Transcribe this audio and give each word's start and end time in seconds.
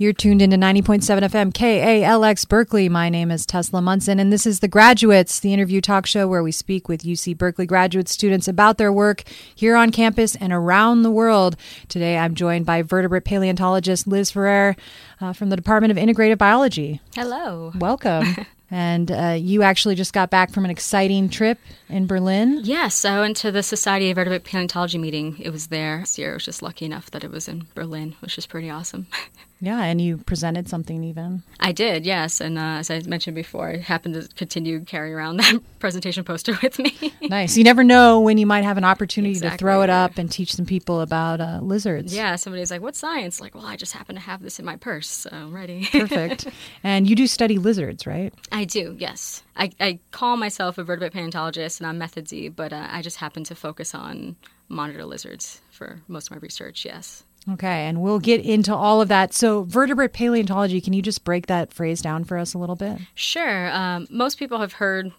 You're 0.00 0.14
tuned 0.14 0.40
into 0.40 0.56
90.7 0.56 1.02
FM 1.04 1.52
KALX 1.52 2.48
Berkeley. 2.48 2.88
My 2.88 3.10
name 3.10 3.30
is 3.30 3.44
Tesla 3.44 3.82
Munson, 3.82 4.18
and 4.18 4.32
this 4.32 4.46
is 4.46 4.60
The 4.60 4.66
Graduates, 4.66 5.38
the 5.38 5.52
interview 5.52 5.82
talk 5.82 6.06
show 6.06 6.26
where 6.26 6.42
we 6.42 6.52
speak 6.52 6.88
with 6.88 7.02
UC 7.02 7.36
Berkeley 7.36 7.66
graduate 7.66 8.08
students 8.08 8.48
about 8.48 8.78
their 8.78 8.90
work 8.90 9.24
here 9.54 9.76
on 9.76 9.90
campus 9.92 10.36
and 10.36 10.54
around 10.54 11.02
the 11.02 11.10
world. 11.10 11.54
Today, 11.88 12.16
I'm 12.16 12.34
joined 12.34 12.64
by 12.64 12.80
vertebrate 12.80 13.26
paleontologist 13.26 14.06
Liz 14.06 14.30
Ferrer 14.30 14.74
uh, 15.20 15.34
from 15.34 15.50
the 15.50 15.56
Department 15.56 15.90
of 15.90 15.98
Integrative 15.98 16.38
Biology. 16.38 17.02
Hello. 17.14 17.70
Welcome. 17.78 18.36
And 18.72 19.10
uh, 19.10 19.36
you 19.36 19.64
actually 19.64 19.96
just 19.96 20.12
got 20.12 20.30
back 20.30 20.52
from 20.52 20.64
an 20.64 20.70
exciting 20.70 21.28
trip 21.28 21.58
in 21.88 22.06
Berlin. 22.06 22.60
Yes, 22.62 23.04
I 23.04 23.18
went 23.18 23.36
to 23.38 23.50
the 23.50 23.64
Society 23.64 24.12
of 24.12 24.14
Vertebrate 24.14 24.44
Paleontology 24.44 24.96
meeting. 24.96 25.36
It 25.40 25.50
was 25.50 25.66
there 25.66 25.98
this 25.98 26.16
year. 26.16 26.30
I 26.30 26.34
was 26.34 26.44
just 26.44 26.62
lucky 26.62 26.84
enough 26.84 27.10
that 27.10 27.24
it 27.24 27.32
was 27.32 27.48
in 27.48 27.66
Berlin, 27.74 28.14
which 28.20 28.38
is 28.38 28.46
pretty 28.46 28.70
awesome. 28.70 29.08
Yeah, 29.62 29.82
and 29.82 30.00
you 30.00 30.16
presented 30.16 30.68
something 30.68 31.04
even. 31.04 31.42
I 31.60 31.72
did, 31.72 32.06
yes. 32.06 32.40
And 32.40 32.58
uh, 32.58 32.78
as 32.78 32.90
I 32.90 33.00
mentioned 33.00 33.34
before, 33.34 33.68
I 33.68 33.76
happened 33.76 34.14
to 34.14 34.26
continue 34.34 34.80
carrying 34.80 35.14
around 35.14 35.36
that 35.40 35.60
presentation 35.78 36.24
poster 36.24 36.58
with 36.62 36.78
me. 36.78 37.12
nice. 37.22 37.56
You 37.56 37.64
never 37.64 37.84
know 37.84 38.20
when 38.20 38.38
you 38.38 38.46
might 38.46 38.64
have 38.64 38.78
an 38.78 38.84
opportunity 38.84 39.32
exactly. 39.32 39.58
to 39.58 39.58
throw 39.58 39.82
it 39.82 39.90
up 39.90 40.16
and 40.16 40.30
teach 40.30 40.54
some 40.54 40.64
people 40.64 41.02
about 41.02 41.40
uh, 41.40 41.60
lizards. 41.62 42.14
Yeah, 42.14 42.36
somebody's 42.36 42.70
like, 42.70 42.80
"What 42.80 42.96
science?" 42.96 43.40
Like, 43.40 43.54
well, 43.54 43.66
I 43.66 43.76
just 43.76 43.92
happen 43.92 44.14
to 44.14 44.20
have 44.20 44.42
this 44.42 44.58
in 44.58 44.64
my 44.64 44.76
purse, 44.76 45.08
so 45.08 45.30
I'm 45.30 45.54
ready. 45.54 45.86
Perfect. 45.92 46.48
And 46.82 47.08
you 47.08 47.14
do 47.14 47.26
study 47.26 47.58
lizards, 47.58 48.06
right? 48.06 48.32
I 48.50 48.64
do, 48.64 48.96
yes. 48.98 49.42
I, 49.56 49.70
I 49.78 49.98
call 50.10 50.36
myself 50.38 50.78
a 50.78 50.84
vertebrate 50.84 51.12
paleontologist, 51.12 51.80
and 51.80 51.86
I'm 51.86 51.98
method 51.98 52.28
Z, 52.28 52.48
but 52.50 52.72
uh, 52.72 52.86
I 52.90 53.02
just 53.02 53.18
happen 53.18 53.44
to 53.44 53.54
focus 53.54 53.94
on 53.94 54.36
monitor 54.68 55.04
lizards 55.04 55.60
for 55.70 56.00
most 56.08 56.28
of 56.28 56.36
my 56.36 56.38
research, 56.38 56.84
yes. 56.84 57.24
Okay, 57.48 57.86
and 57.86 58.02
we'll 58.02 58.18
get 58.18 58.44
into 58.44 58.74
all 58.74 59.00
of 59.00 59.08
that. 59.08 59.32
So, 59.32 59.62
vertebrate 59.62 60.12
paleontology, 60.12 60.80
can 60.80 60.92
you 60.92 61.00
just 61.00 61.24
break 61.24 61.46
that 61.46 61.72
phrase 61.72 62.02
down 62.02 62.24
for 62.24 62.36
us 62.36 62.52
a 62.52 62.58
little 62.58 62.76
bit? 62.76 62.98
Sure. 63.14 63.70
Um, 63.72 64.06
most 64.10 64.38
people 64.38 64.58
have 64.60 64.74
heard 64.74 65.10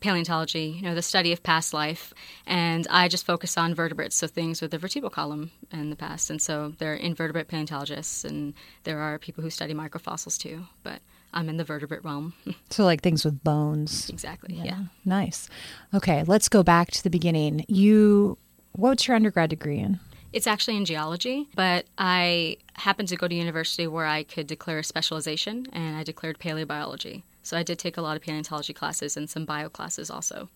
paleontology, 0.00 0.74
you 0.76 0.82
know, 0.82 0.96
the 0.96 1.02
study 1.02 1.32
of 1.32 1.44
past 1.44 1.72
life, 1.72 2.12
and 2.44 2.88
I 2.90 3.06
just 3.06 3.24
focus 3.24 3.56
on 3.56 3.74
vertebrates, 3.74 4.16
so 4.16 4.26
things 4.26 4.60
with 4.60 4.72
the 4.72 4.78
vertebral 4.78 5.10
column 5.10 5.52
in 5.70 5.90
the 5.90 5.96
past. 5.96 6.28
And 6.28 6.42
so, 6.42 6.74
there 6.78 6.92
are 6.92 6.96
invertebrate 6.96 7.46
paleontologists, 7.46 8.24
and 8.24 8.52
there 8.82 8.98
are 8.98 9.18
people 9.18 9.44
who 9.44 9.50
study 9.50 9.72
microfossils 9.72 10.38
too. 10.38 10.66
But 10.82 11.00
I'm 11.32 11.48
in 11.48 11.56
the 11.56 11.64
vertebrate 11.64 12.04
realm. 12.04 12.34
so, 12.70 12.84
like 12.84 13.00
things 13.00 13.24
with 13.24 13.44
bones. 13.44 14.10
Exactly. 14.10 14.56
Yeah. 14.56 14.64
yeah. 14.64 14.82
Nice. 15.04 15.48
Okay, 15.94 16.24
let's 16.26 16.48
go 16.48 16.64
back 16.64 16.90
to 16.90 17.02
the 17.02 17.10
beginning. 17.10 17.64
You, 17.68 18.38
what's 18.72 19.06
your 19.06 19.14
undergrad 19.14 19.50
degree 19.50 19.78
in? 19.78 20.00
It's 20.32 20.46
actually 20.46 20.76
in 20.76 20.84
geology, 20.84 21.48
but 21.56 21.86
I 21.98 22.58
happened 22.74 23.08
to 23.08 23.16
go 23.16 23.26
to 23.26 23.34
university 23.34 23.86
where 23.88 24.06
I 24.06 24.22
could 24.22 24.46
declare 24.46 24.78
a 24.78 24.84
specialization, 24.84 25.66
and 25.72 25.96
I 25.96 26.04
declared 26.04 26.38
paleobiology. 26.38 27.24
So 27.42 27.56
I 27.56 27.64
did 27.64 27.78
take 27.78 27.96
a 27.96 28.02
lot 28.02 28.16
of 28.16 28.22
paleontology 28.22 28.72
classes 28.72 29.16
and 29.16 29.28
some 29.28 29.44
bio 29.44 29.68
classes 29.68 30.08
also. 30.08 30.48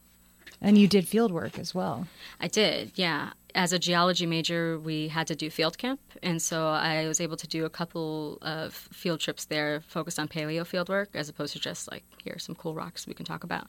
And 0.60 0.78
you 0.78 0.86
did 0.86 1.08
field 1.08 1.32
work 1.32 1.58
as 1.58 1.74
well. 1.74 2.06
I 2.40 2.46
did, 2.46 2.92
yeah. 2.94 3.30
As 3.56 3.72
a 3.72 3.78
geology 3.78 4.26
major, 4.26 4.78
we 4.78 5.08
had 5.08 5.26
to 5.26 5.34
do 5.34 5.50
field 5.50 5.76
camp, 5.76 6.00
and 6.22 6.40
so 6.40 6.68
I 6.68 7.06
was 7.08 7.20
able 7.20 7.36
to 7.36 7.46
do 7.46 7.64
a 7.64 7.70
couple 7.70 8.38
of 8.42 8.74
field 8.74 9.20
trips 9.20 9.44
there 9.44 9.80
focused 9.80 10.18
on 10.18 10.28
paleo 10.28 10.64
field 10.66 10.88
work 10.88 11.10
as 11.14 11.28
opposed 11.28 11.52
to 11.54 11.60
just 11.60 11.90
like, 11.90 12.04
here 12.22 12.34
are 12.36 12.38
some 12.38 12.54
cool 12.54 12.74
rocks 12.74 13.06
we 13.06 13.14
can 13.14 13.26
talk 13.26 13.42
about. 13.42 13.66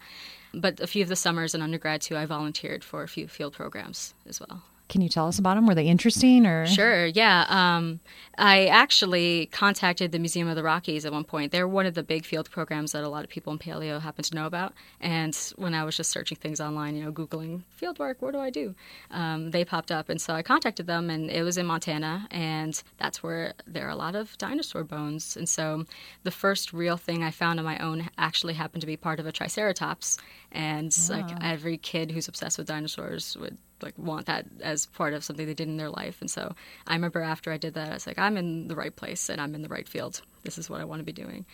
But 0.54 0.80
a 0.80 0.88
few 0.88 1.02
of 1.02 1.10
the 1.10 1.16
summers 1.16 1.56
in 1.56 1.62
undergrad, 1.62 2.02
too, 2.02 2.16
I 2.16 2.26
volunteered 2.26 2.84
for 2.84 3.02
a 3.02 3.08
few 3.08 3.28
field 3.28 3.54
programs 3.54 4.14
as 4.28 4.40
well. 4.40 4.64
Can 4.88 5.02
you 5.02 5.10
tell 5.10 5.28
us 5.28 5.40
about 5.40 5.56
them? 5.56 5.66
Were 5.66 5.74
they 5.74 5.88
interesting 5.88 6.46
or? 6.46 6.68
Sure, 6.68 7.08
yeah. 7.08 7.46
Um, 7.50 8.00
I 8.38 8.68
actually 8.68 9.48
contacted 9.48 10.12
the 10.12 10.20
Museum 10.20 10.48
of 10.48 10.56
the 10.56 10.62
Rockies 10.64 11.06
at 11.06 11.12
one 11.12 11.24
point. 11.24 11.52
They're 11.52 11.68
one 11.68 11.88
of 11.88 11.96
the 11.96 12.04
big 12.04 12.24
field 12.24 12.52
programs 12.52 12.92
that 12.92 13.04
a 13.04 13.10
lot 13.10 13.24
of 13.24 13.30
people 13.30 13.52
in 13.52 13.58
paleo 13.58 14.00
happen 14.00 14.24
to 14.24 14.36
know 14.36 14.46
about. 14.46 14.74
And 15.02 15.36
when 15.56 15.74
I 15.74 15.84
was 15.84 15.98
just 15.98 16.12
searching 16.12 16.38
things 16.38 16.62
online, 16.62 16.96
you 16.96 17.04
know, 17.04 17.12
Googling 17.12 17.64
field 17.72 17.98
work, 17.98 18.22
what 18.22 18.34
do 18.34 18.40
I 18.40 18.52
do? 18.52 18.76
Um, 19.10 19.52
they 19.52 19.66
popped 19.66 19.92
up. 19.92 20.08
And 20.08 20.22
so 20.22 20.36
I 20.36 20.44
contacted 20.44 20.86
them, 20.86 21.10
and 21.10 21.32
it 21.32 21.42
was 21.42 21.58
in 21.58 21.66
Montana. 21.66 22.28
And 22.30 22.82
that's 22.98 23.24
where 23.24 23.54
there 23.66 23.88
are 23.88 23.92
a 23.92 23.96
lot 23.96 24.16
of 24.16 24.38
dinosaur 24.38 24.84
bones. 24.84 25.36
And 25.36 25.50
so 25.50 25.86
the 26.24 26.32
first 26.32 26.74
real 26.74 26.98
thing 26.98 27.24
I 27.24 27.32
found 27.32 27.60
on 27.60 27.66
my 27.66 27.80
own 27.80 28.10
actually 28.20 28.54
happened 28.54 28.82
to 28.82 28.88
be 28.88 28.98
part 28.98 29.20
of 29.20 29.26
a 29.26 29.32
Triceratops. 29.32 30.20
And 30.52 30.96
like 31.10 31.44
every 31.44 31.78
kid 31.78 32.12
who's 32.12 32.28
obsessed 32.28 32.58
with 32.58 32.68
dinosaurs 32.68 33.36
would 33.40 33.58
like 33.82 33.98
want 33.98 34.26
that 34.28 34.46
as 34.62 34.86
part 34.86 35.14
of 35.14 35.24
something 35.24 35.46
they 35.46 35.54
did 35.54 35.68
in 35.68 35.78
their 35.78 35.90
life. 35.90 36.18
And 36.22 36.30
so 36.30 36.56
I 36.88 36.94
remember 36.94 37.22
after 37.22 37.52
I 37.52 37.58
did 37.58 37.74
that, 37.74 37.92
I 37.92 37.94
was 37.94 38.08
like, 38.08 38.20
I'm 38.20 38.38
in 38.38 38.68
the 38.68 38.76
right 38.76 38.96
place 38.96 39.30
and 39.30 39.42
I'm 39.42 39.56
in 39.56 39.62
the 39.62 39.70
right 39.70 39.88
field. 39.88 40.22
This 40.46 40.58
is 40.58 40.70
what 40.70 40.80
I 40.80 40.86
want 40.86 41.00
to 41.00 41.04
be 41.04 41.12
doing. 41.12 41.46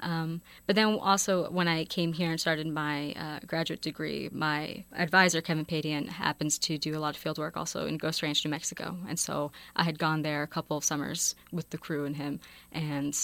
Um, 0.00 0.42
but 0.66 0.76
then 0.76 0.98
also 1.00 1.50
when 1.50 1.68
I 1.68 1.84
came 1.84 2.12
here 2.12 2.30
and 2.30 2.40
started 2.40 2.66
my 2.66 3.12
uh, 3.12 3.38
graduate 3.46 3.80
degree, 3.80 4.28
my 4.32 4.84
advisor 4.92 5.40
Kevin 5.40 5.64
Padian 5.64 6.08
happens 6.08 6.58
to 6.60 6.76
do 6.76 6.96
a 6.96 7.00
lot 7.00 7.14
of 7.14 7.22
field 7.22 7.38
work 7.38 7.56
also 7.56 7.86
in 7.86 7.96
Ghost 7.96 8.22
Ranch, 8.22 8.44
New 8.44 8.50
Mexico, 8.50 8.96
and 9.08 9.18
so 9.18 9.50
I 9.76 9.84
had 9.84 9.98
gone 9.98 10.22
there 10.22 10.42
a 10.42 10.46
couple 10.46 10.76
of 10.76 10.84
summers 10.84 11.34
with 11.52 11.70
the 11.70 11.78
crew 11.78 12.04
and 12.04 12.16
him, 12.16 12.40
and 12.72 13.16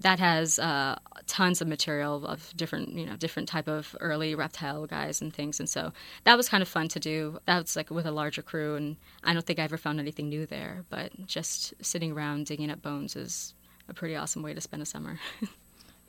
that 0.00 0.18
has 0.18 0.58
uh, 0.58 0.98
tons 1.26 1.60
of 1.60 1.68
material 1.68 2.26
of 2.26 2.52
different 2.56 2.90
you 2.90 3.06
know 3.06 3.16
different 3.16 3.48
type 3.48 3.68
of 3.68 3.94
early 4.00 4.34
reptile 4.34 4.86
guys 4.86 5.20
and 5.20 5.32
things. 5.32 5.60
And 5.60 5.68
so 5.68 5.92
that 6.24 6.36
was 6.36 6.48
kind 6.48 6.62
of 6.62 6.68
fun 6.68 6.88
to 6.88 7.00
do. 7.00 7.38
That 7.46 7.62
was 7.62 7.76
like 7.76 7.90
with 7.90 8.06
a 8.06 8.10
larger 8.10 8.42
crew 8.42 8.74
and 8.74 8.96
i 9.22 9.32
don't 9.32 9.46
think 9.46 9.58
i 9.58 9.62
ever 9.62 9.76
found 9.76 10.00
anything 10.00 10.28
new 10.28 10.46
there. 10.46 10.84
But 10.90 11.26
just 11.26 11.74
sitting 11.80 12.12
around 12.12 12.46
digging 12.46 12.70
up 12.70 12.82
bones 12.82 13.14
is 13.14 13.54
a 13.88 13.94
pretty 13.94 14.16
awesome 14.16 14.42
way 14.42 14.54
to 14.54 14.60
spend 14.60 14.82
a 14.82 14.86
summer 14.86 15.18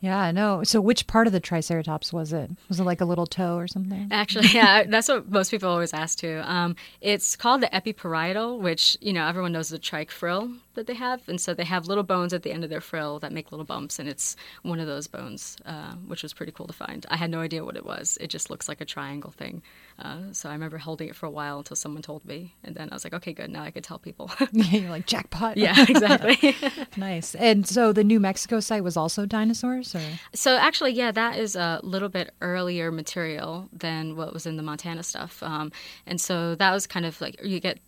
Yeah, 0.05 0.19
I 0.19 0.31
know. 0.31 0.63
So, 0.63 0.79
which 0.79 1.07
part 1.07 1.25
of 1.25 1.33
the 1.33 1.39
Triceratops 1.39 2.13
was 2.13 2.31
it? 2.31 2.51
Was 2.69 2.79
it 2.79 2.83
like 2.83 3.01
a 3.01 3.05
little 3.05 3.25
toe 3.25 3.57
or 3.57 3.67
something? 3.67 4.07
Actually, 4.11 4.49
yeah, 4.49 4.83
that's 4.87 5.07
what 5.07 5.27
most 5.31 5.49
people 5.49 5.67
always 5.67 5.95
ask 5.95 6.19
too. 6.19 6.41
Um, 6.43 6.75
it's 7.01 7.35
called 7.35 7.61
the 7.61 7.67
epiparietal, 7.67 8.59
which 8.59 8.95
you 9.01 9.13
know 9.13 9.25
everyone 9.25 9.51
knows 9.51 9.69
the 9.69 9.79
trike 9.79 10.11
frill 10.11 10.51
that 10.75 10.85
they 10.85 10.93
have, 10.93 11.27
and 11.27 11.41
so 11.41 11.55
they 11.55 11.63
have 11.63 11.87
little 11.87 12.03
bones 12.03 12.33
at 12.33 12.43
the 12.43 12.51
end 12.51 12.63
of 12.63 12.69
their 12.69 12.81
frill 12.81 13.17
that 13.19 13.31
make 13.31 13.51
little 13.51 13.65
bumps, 13.65 13.97
and 13.97 14.07
it's 14.07 14.35
one 14.61 14.79
of 14.79 14.85
those 14.85 15.07
bones, 15.07 15.57
uh, 15.65 15.93
which 16.07 16.21
was 16.21 16.33
pretty 16.33 16.51
cool 16.51 16.67
to 16.67 16.73
find. 16.73 17.05
I 17.09 17.17
had 17.17 17.31
no 17.31 17.39
idea 17.39 17.65
what 17.65 17.75
it 17.75 17.85
was. 17.85 18.17
It 18.21 18.27
just 18.27 18.51
looks 18.51 18.69
like 18.69 18.81
a 18.81 18.85
triangle 18.85 19.31
thing. 19.31 19.63
Uh, 19.97 20.33
so 20.33 20.49
I 20.49 20.51
remember 20.51 20.77
holding 20.77 21.07
it 21.07 21.15
for 21.15 21.25
a 21.25 21.29
while 21.31 21.57
until 21.59 21.77
someone 21.77 22.01
told 22.03 22.25
me, 22.25 22.53
and 22.63 22.75
then 22.75 22.89
I 22.91 22.93
was 22.93 23.03
like, 23.05 23.13
okay, 23.13 23.33
good, 23.33 23.49
now 23.49 23.63
I 23.63 23.71
could 23.71 23.83
tell 23.83 23.97
people. 23.97 24.29
You're 24.51 24.91
like 24.91 25.07
jackpot. 25.07 25.57
Yeah, 25.65 25.85
exactly. 25.87 26.55
nice. 26.97 27.33
And 27.33 27.65
so 27.65 27.93
the 27.93 28.03
New 28.03 28.19
Mexico 28.19 28.59
site 28.59 28.83
was 28.83 28.97
also 28.97 29.25
dinosaurs, 29.25 29.94
so 30.33 30.57
actually, 30.57 30.91
yeah, 30.93 31.11
that 31.11 31.37
is 31.37 31.55
a 31.55 31.79
little 31.83 32.09
bit 32.09 32.33
earlier 32.41 32.91
material 32.91 33.69
than 33.71 34.15
what 34.15 34.33
was 34.33 34.45
in 34.45 34.57
the 34.57 34.63
Montana 34.63 35.03
stuff, 35.03 35.41
um, 35.43 35.71
and 36.05 36.19
so 36.19 36.55
that 36.55 36.71
was 36.71 36.87
kind 36.87 37.05
of 37.05 37.19
like 37.21 37.39
you 37.43 37.59
get 37.59 37.79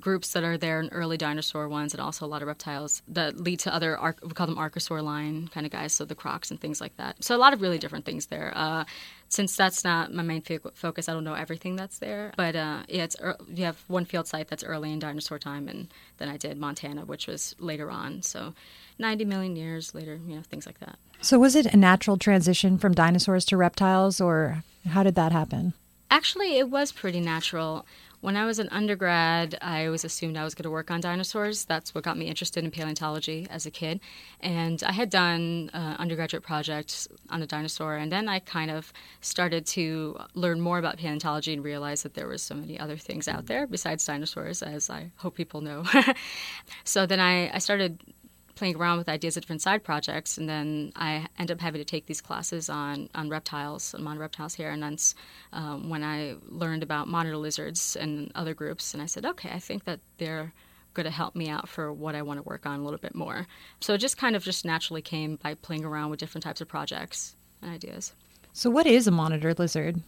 groups 0.00 0.32
that 0.32 0.44
are 0.44 0.56
there 0.56 0.80
in 0.80 0.88
early 0.90 1.16
dinosaur 1.16 1.68
ones 1.68 1.92
and 1.92 2.00
also 2.00 2.24
a 2.24 2.28
lot 2.28 2.42
of 2.42 2.48
reptiles 2.48 3.02
that 3.08 3.38
lead 3.38 3.58
to 3.60 3.74
other 3.74 3.98
we 4.22 4.30
call 4.30 4.46
them 4.46 4.56
archosaur 4.56 5.02
line 5.02 5.48
kind 5.48 5.66
of 5.66 5.72
guys 5.72 5.92
so 5.92 6.04
the 6.04 6.14
crocs 6.14 6.50
and 6.50 6.60
things 6.60 6.80
like 6.80 6.96
that. 6.96 7.22
So 7.22 7.36
a 7.36 7.38
lot 7.38 7.52
of 7.52 7.60
really 7.60 7.78
different 7.78 8.04
things 8.04 8.26
there. 8.26 8.52
Uh, 8.54 8.84
since 9.28 9.56
that's 9.56 9.82
not 9.82 10.12
my 10.14 10.22
main 10.22 10.42
focus 10.74 11.08
i 11.08 11.12
don't 11.12 11.24
know 11.24 11.34
everything 11.34 11.74
that's 11.74 11.98
there 11.98 12.32
but 12.36 12.54
uh, 12.54 12.82
yeah 12.88 13.02
it's 13.02 13.16
you 13.52 13.64
have 13.64 13.82
one 13.88 14.04
field 14.04 14.28
site 14.28 14.46
that's 14.46 14.62
early 14.62 14.92
in 14.92 15.00
dinosaur 15.00 15.40
time 15.40 15.66
and 15.66 15.88
then 16.18 16.28
i 16.28 16.36
did 16.36 16.56
montana 16.56 17.04
which 17.04 17.26
was 17.26 17.54
later 17.58 17.90
on. 17.90 18.22
So 18.22 18.54
90 18.98 19.24
million 19.24 19.56
years 19.56 19.94
later 19.94 20.20
you 20.26 20.36
know 20.36 20.42
things 20.42 20.66
like 20.66 20.80
that. 20.80 20.98
So 21.20 21.38
was 21.38 21.54
it 21.56 21.66
a 21.66 21.76
natural 21.76 22.16
transition 22.16 22.78
from 22.78 22.94
dinosaurs 22.94 23.44
to 23.46 23.56
reptiles 23.56 24.20
or 24.20 24.62
how 24.86 25.02
did 25.02 25.14
that 25.14 25.32
happen? 25.32 25.74
Actually, 26.10 26.58
it 26.58 26.70
was 26.70 26.92
pretty 26.92 27.20
natural. 27.20 27.86
When 28.24 28.38
I 28.38 28.46
was 28.46 28.58
an 28.58 28.70
undergrad, 28.70 29.58
I 29.60 29.84
always 29.84 30.02
assumed 30.02 30.38
I 30.38 30.44
was 30.44 30.54
going 30.54 30.62
to 30.62 30.70
work 30.70 30.90
on 30.90 31.02
dinosaurs. 31.02 31.66
That's 31.66 31.94
what 31.94 32.04
got 32.04 32.16
me 32.16 32.24
interested 32.24 32.64
in 32.64 32.70
paleontology 32.70 33.46
as 33.50 33.66
a 33.66 33.70
kid. 33.70 34.00
And 34.40 34.82
I 34.82 34.92
had 34.92 35.10
done 35.10 35.70
uh, 35.74 35.96
undergraduate 35.98 36.42
projects 36.42 37.06
on 37.28 37.42
a 37.42 37.46
dinosaur, 37.46 37.96
and 37.96 38.10
then 38.10 38.26
I 38.26 38.38
kind 38.38 38.70
of 38.70 38.94
started 39.20 39.66
to 39.66 40.16
learn 40.32 40.58
more 40.62 40.78
about 40.78 40.96
paleontology 40.96 41.52
and 41.52 41.62
realize 41.62 42.02
that 42.02 42.14
there 42.14 42.26
was 42.26 42.40
so 42.40 42.54
many 42.54 42.80
other 42.80 42.96
things 42.96 43.28
out 43.28 43.44
there 43.44 43.66
besides 43.66 44.06
dinosaurs, 44.06 44.62
as 44.62 44.88
I 44.88 45.10
hope 45.16 45.34
people 45.34 45.60
know. 45.60 45.84
so 46.84 47.04
then 47.04 47.20
I, 47.20 47.54
I 47.54 47.58
started 47.58 48.00
playing 48.54 48.76
around 48.76 48.98
with 48.98 49.08
ideas 49.08 49.36
of 49.36 49.42
different 49.42 49.62
side 49.62 49.82
projects, 49.82 50.38
and 50.38 50.48
then 50.48 50.92
I 50.96 51.26
ended 51.38 51.56
up 51.56 51.60
having 51.60 51.80
to 51.80 51.84
take 51.84 52.06
these 52.06 52.20
classes 52.20 52.68
on 52.68 53.08
on 53.14 53.28
reptiles, 53.28 53.94
on 53.94 54.18
reptiles 54.18 54.54
here, 54.54 54.70
and 54.70 54.82
that's 54.82 55.14
um, 55.52 55.88
when 55.88 56.02
I 56.02 56.36
learned 56.48 56.82
about 56.82 57.08
monitor 57.08 57.36
lizards 57.36 57.96
and 57.96 58.30
other 58.34 58.54
groups, 58.54 58.94
and 58.94 59.02
I 59.02 59.06
said, 59.06 59.24
okay, 59.26 59.50
I 59.50 59.58
think 59.58 59.84
that 59.84 60.00
they're 60.18 60.52
going 60.94 61.04
to 61.04 61.10
help 61.10 61.34
me 61.34 61.48
out 61.48 61.68
for 61.68 61.92
what 61.92 62.14
I 62.14 62.22
want 62.22 62.38
to 62.38 62.42
work 62.44 62.66
on 62.66 62.78
a 62.78 62.84
little 62.84 62.98
bit 62.98 63.14
more. 63.14 63.46
So 63.80 63.94
it 63.94 63.98
just 63.98 64.16
kind 64.16 64.36
of 64.36 64.44
just 64.44 64.64
naturally 64.64 65.02
came 65.02 65.36
by 65.36 65.54
playing 65.54 65.84
around 65.84 66.10
with 66.10 66.20
different 66.20 66.44
types 66.44 66.60
of 66.60 66.68
projects 66.68 67.34
and 67.60 67.72
ideas. 67.72 68.14
So 68.52 68.70
what 68.70 68.86
is 68.86 69.08
a 69.08 69.10
monitor 69.10 69.52
lizard? 69.54 70.00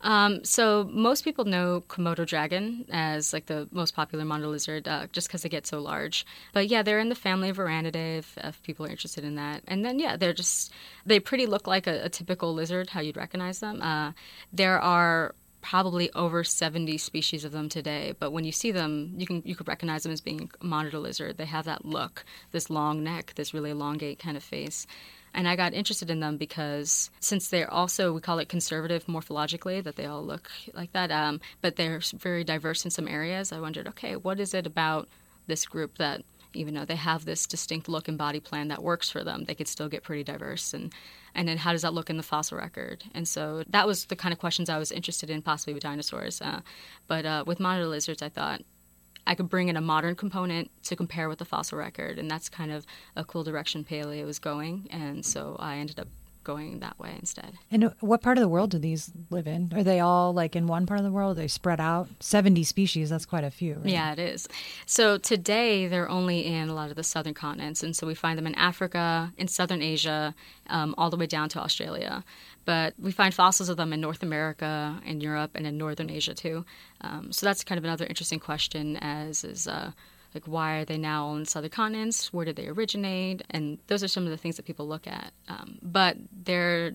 Um, 0.00 0.44
so 0.44 0.88
most 0.90 1.24
people 1.24 1.44
know 1.44 1.82
Komodo 1.88 2.26
dragon 2.26 2.86
as 2.90 3.32
like 3.32 3.46
the 3.46 3.68
most 3.70 3.94
popular 3.94 4.24
monitor 4.24 4.48
lizard, 4.48 4.88
uh, 4.88 5.06
just 5.12 5.28
because 5.28 5.42
they 5.42 5.48
get 5.48 5.66
so 5.66 5.80
large. 5.80 6.26
But 6.52 6.68
yeah, 6.68 6.82
they're 6.82 7.00
in 7.00 7.08
the 7.08 7.14
family 7.14 7.48
of 7.48 7.56
Varanidae. 7.56 8.18
If, 8.18 8.38
if, 8.38 8.62
people 8.62 8.86
are 8.86 8.90
interested 8.90 9.24
in 9.24 9.34
that, 9.36 9.62
and 9.66 9.84
then 9.84 9.98
yeah, 9.98 10.16
they're 10.16 10.32
just 10.32 10.72
they 11.04 11.20
pretty 11.20 11.46
look 11.46 11.66
like 11.66 11.86
a, 11.86 12.04
a 12.04 12.08
typical 12.08 12.54
lizard, 12.54 12.90
how 12.90 13.00
you'd 13.00 13.16
recognize 13.16 13.60
them. 13.60 13.82
Uh, 13.82 14.12
there 14.52 14.80
are 14.80 15.34
probably 15.62 16.10
over 16.12 16.42
70 16.42 16.96
species 16.98 17.44
of 17.44 17.52
them 17.52 17.68
today 17.68 18.14
but 18.18 18.30
when 18.30 18.44
you 18.44 18.52
see 18.52 18.70
them 18.70 19.12
you 19.16 19.26
can 19.26 19.42
you 19.44 19.54
could 19.54 19.68
recognize 19.68 20.02
them 20.02 20.12
as 20.12 20.20
being 20.20 20.50
a 20.60 20.64
monitor 20.64 20.98
lizard 20.98 21.36
they 21.36 21.44
have 21.44 21.66
that 21.66 21.84
look 21.84 22.24
this 22.52 22.70
long 22.70 23.04
neck 23.04 23.32
this 23.36 23.52
really 23.52 23.70
elongate 23.70 24.18
kind 24.18 24.36
of 24.36 24.42
face 24.42 24.86
and 25.34 25.48
I 25.48 25.56
got 25.56 25.74
interested 25.74 26.10
in 26.10 26.20
them 26.20 26.36
because 26.36 27.10
since 27.20 27.48
they're 27.48 27.72
also, 27.72 28.12
we 28.12 28.20
call 28.20 28.38
it 28.38 28.48
conservative 28.48 29.06
morphologically, 29.06 29.82
that 29.82 29.96
they 29.96 30.06
all 30.06 30.24
look 30.24 30.50
like 30.74 30.92
that, 30.92 31.10
um, 31.10 31.40
but 31.60 31.76
they're 31.76 32.00
very 32.14 32.44
diverse 32.44 32.84
in 32.84 32.90
some 32.90 33.08
areas, 33.08 33.52
I 33.52 33.60
wondered, 33.60 33.88
okay, 33.88 34.16
what 34.16 34.40
is 34.40 34.54
it 34.54 34.66
about 34.66 35.08
this 35.46 35.66
group 35.66 35.98
that, 35.98 36.22
even 36.52 36.74
though 36.74 36.84
they 36.84 36.96
have 36.96 37.24
this 37.24 37.46
distinct 37.46 37.88
look 37.88 38.08
and 38.08 38.18
body 38.18 38.40
plan 38.40 38.68
that 38.68 38.82
works 38.82 39.08
for 39.08 39.22
them, 39.22 39.44
they 39.44 39.54
could 39.54 39.68
still 39.68 39.88
get 39.88 40.02
pretty 40.02 40.24
diverse? 40.24 40.74
And, 40.74 40.92
and 41.34 41.46
then 41.46 41.58
how 41.58 41.72
does 41.72 41.82
that 41.82 41.94
look 41.94 42.10
in 42.10 42.16
the 42.16 42.24
fossil 42.24 42.58
record? 42.58 43.04
And 43.14 43.28
so 43.28 43.62
that 43.68 43.86
was 43.86 44.06
the 44.06 44.16
kind 44.16 44.32
of 44.32 44.40
questions 44.40 44.68
I 44.68 44.78
was 44.78 44.90
interested 44.90 45.30
in, 45.30 45.42
possibly 45.42 45.74
with 45.74 45.84
dinosaurs. 45.84 46.42
Uh, 46.42 46.60
but 47.06 47.24
uh, 47.24 47.44
with 47.46 47.60
monitor 47.60 47.86
lizards, 47.86 48.20
I 48.20 48.28
thought, 48.30 48.62
I 49.26 49.34
could 49.34 49.48
bring 49.48 49.68
in 49.68 49.76
a 49.76 49.80
modern 49.80 50.14
component 50.14 50.70
to 50.84 50.96
compare 50.96 51.28
with 51.28 51.38
the 51.38 51.44
fossil 51.44 51.78
record, 51.78 52.18
and 52.18 52.30
that's 52.30 52.48
kind 52.48 52.72
of 52.72 52.86
a 53.16 53.24
cool 53.24 53.44
direction 53.44 53.84
paleo 53.84 54.24
was 54.24 54.38
going. 54.38 54.88
And 54.90 55.24
so 55.24 55.56
I 55.58 55.76
ended 55.76 56.00
up 56.00 56.08
going 56.44 56.80
that 56.80 56.98
way 56.98 57.14
instead. 57.18 57.58
And 57.70 57.92
what 58.00 58.22
part 58.22 58.38
of 58.38 58.42
the 58.42 58.48
world 58.48 58.70
do 58.70 58.78
these 58.78 59.10
live 59.30 59.46
in? 59.46 59.72
Are 59.74 59.82
they 59.82 60.00
all 60.00 60.32
like 60.32 60.56
in 60.56 60.66
one 60.66 60.86
part 60.86 61.00
of 61.00 61.04
the 61.04 61.12
world? 61.12 61.36
Are 61.36 61.40
they 61.40 61.48
spread 61.48 61.80
out? 61.80 62.08
70 62.20 62.62
species, 62.64 63.10
that's 63.10 63.26
quite 63.26 63.44
a 63.44 63.50
few. 63.50 63.74
Right? 63.74 63.86
Yeah, 63.86 64.12
it 64.12 64.18
is. 64.18 64.48
So 64.86 65.18
today 65.18 65.86
they're 65.86 66.08
only 66.08 66.46
in 66.46 66.68
a 66.68 66.74
lot 66.74 66.90
of 66.90 66.96
the 66.96 67.04
southern 67.04 67.34
continents. 67.34 67.82
And 67.82 67.94
so 67.94 68.06
we 68.06 68.14
find 68.14 68.38
them 68.38 68.46
in 68.46 68.54
Africa, 68.54 69.32
in 69.36 69.48
southern 69.48 69.82
Asia, 69.82 70.34
um, 70.68 70.94
all 70.96 71.10
the 71.10 71.16
way 71.16 71.26
down 71.26 71.48
to 71.50 71.60
Australia. 71.60 72.24
But 72.64 72.94
we 72.98 73.12
find 73.12 73.34
fossils 73.34 73.68
of 73.68 73.76
them 73.76 73.92
in 73.92 74.00
North 74.00 74.22
America, 74.22 75.00
in 75.04 75.20
Europe, 75.20 75.52
and 75.54 75.66
in 75.66 75.78
northern 75.78 76.10
Asia 76.10 76.34
too. 76.34 76.64
Um, 77.00 77.32
so 77.32 77.46
that's 77.46 77.64
kind 77.64 77.78
of 77.78 77.84
another 77.84 78.06
interesting 78.06 78.40
question 78.40 78.96
as 78.98 79.44
is. 79.44 79.66
Uh, 79.66 79.92
like 80.34 80.46
why 80.46 80.78
are 80.78 80.84
they 80.84 80.98
now 80.98 81.26
on 81.26 81.44
southern 81.44 81.70
continents? 81.70 82.32
Where 82.32 82.44
did 82.44 82.56
they 82.56 82.68
originate? 82.68 83.42
And 83.50 83.78
those 83.86 84.02
are 84.02 84.08
some 84.08 84.24
of 84.24 84.30
the 84.30 84.36
things 84.36 84.56
that 84.56 84.64
people 84.64 84.86
look 84.86 85.06
at. 85.06 85.32
Um, 85.48 85.78
but 85.82 86.16
their 86.32 86.92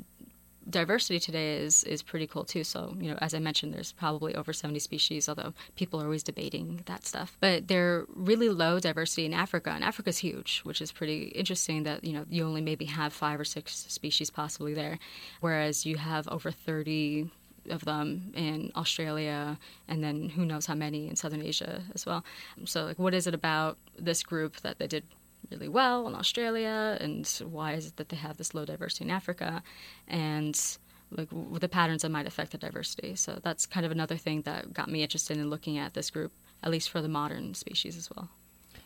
diversity 0.67 1.19
today 1.19 1.57
is 1.57 1.83
is 1.83 2.01
pretty 2.01 2.25
cool 2.25 2.43
too. 2.43 2.63
So 2.63 2.95
you 2.99 3.11
know 3.11 3.17
as 3.21 3.33
i 3.33 3.39
mentioned 3.39 3.73
there's 3.73 3.91
probably 3.91 4.35
over 4.35 4.51
70 4.51 4.79
species 4.79 5.29
although 5.29 5.53
people 5.75 6.01
are 6.01 6.05
always 6.05 6.23
debating 6.23 6.81
that 6.85 7.05
stuff. 7.05 7.37
But 7.39 7.67
they're 7.67 8.05
really 8.15 8.49
low 8.49 8.79
diversity 8.79 9.25
in 9.25 9.33
africa 9.33 9.69
and 9.69 9.83
africa's 9.83 10.17
huge 10.17 10.61
which 10.61 10.81
is 10.81 10.91
pretty 10.91 11.25
interesting 11.29 11.83
that 11.83 12.03
you 12.03 12.13
know 12.13 12.25
you 12.29 12.43
only 12.45 12.61
maybe 12.61 12.85
have 12.85 13.13
five 13.13 13.39
or 13.39 13.45
six 13.45 13.75
species 13.75 14.29
possibly 14.29 14.73
there 14.73 14.97
whereas 15.39 15.85
you 15.85 15.97
have 15.97 16.27
over 16.29 16.51
30 16.51 17.29
of 17.69 17.85
them 17.85 18.31
in 18.35 18.71
Australia, 18.75 19.57
and 19.87 20.03
then 20.03 20.29
who 20.29 20.45
knows 20.45 20.65
how 20.65 20.75
many 20.75 21.07
in 21.07 21.15
Southern 21.15 21.41
Asia 21.41 21.83
as 21.93 22.05
well. 22.05 22.23
So, 22.65 22.85
like, 22.85 22.99
what 22.99 23.13
is 23.13 23.27
it 23.27 23.33
about 23.33 23.77
this 23.97 24.23
group 24.23 24.57
that 24.61 24.79
they 24.79 24.87
did 24.87 25.03
really 25.51 25.67
well 25.67 26.07
in 26.07 26.15
Australia, 26.15 26.97
and 26.99 27.27
why 27.49 27.73
is 27.73 27.87
it 27.87 27.97
that 27.97 28.09
they 28.09 28.17
have 28.17 28.37
this 28.37 28.53
low 28.53 28.65
diversity 28.65 29.05
in 29.05 29.11
Africa, 29.11 29.63
and 30.07 30.77
like 31.11 31.29
the 31.59 31.69
patterns 31.69 32.01
that 32.01 32.09
might 32.09 32.27
affect 32.27 32.51
the 32.51 32.57
diversity? 32.57 33.15
So 33.15 33.39
that's 33.43 33.65
kind 33.65 33.85
of 33.85 33.91
another 33.91 34.17
thing 34.17 34.41
that 34.43 34.73
got 34.73 34.89
me 34.89 35.03
interested 35.03 35.37
in 35.37 35.49
looking 35.49 35.77
at 35.77 35.93
this 35.93 36.09
group, 36.09 36.31
at 36.63 36.71
least 36.71 36.89
for 36.89 37.01
the 37.01 37.09
modern 37.09 37.53
species 37.53 37.97
as 37.97 38.09
well. 38.15 38.29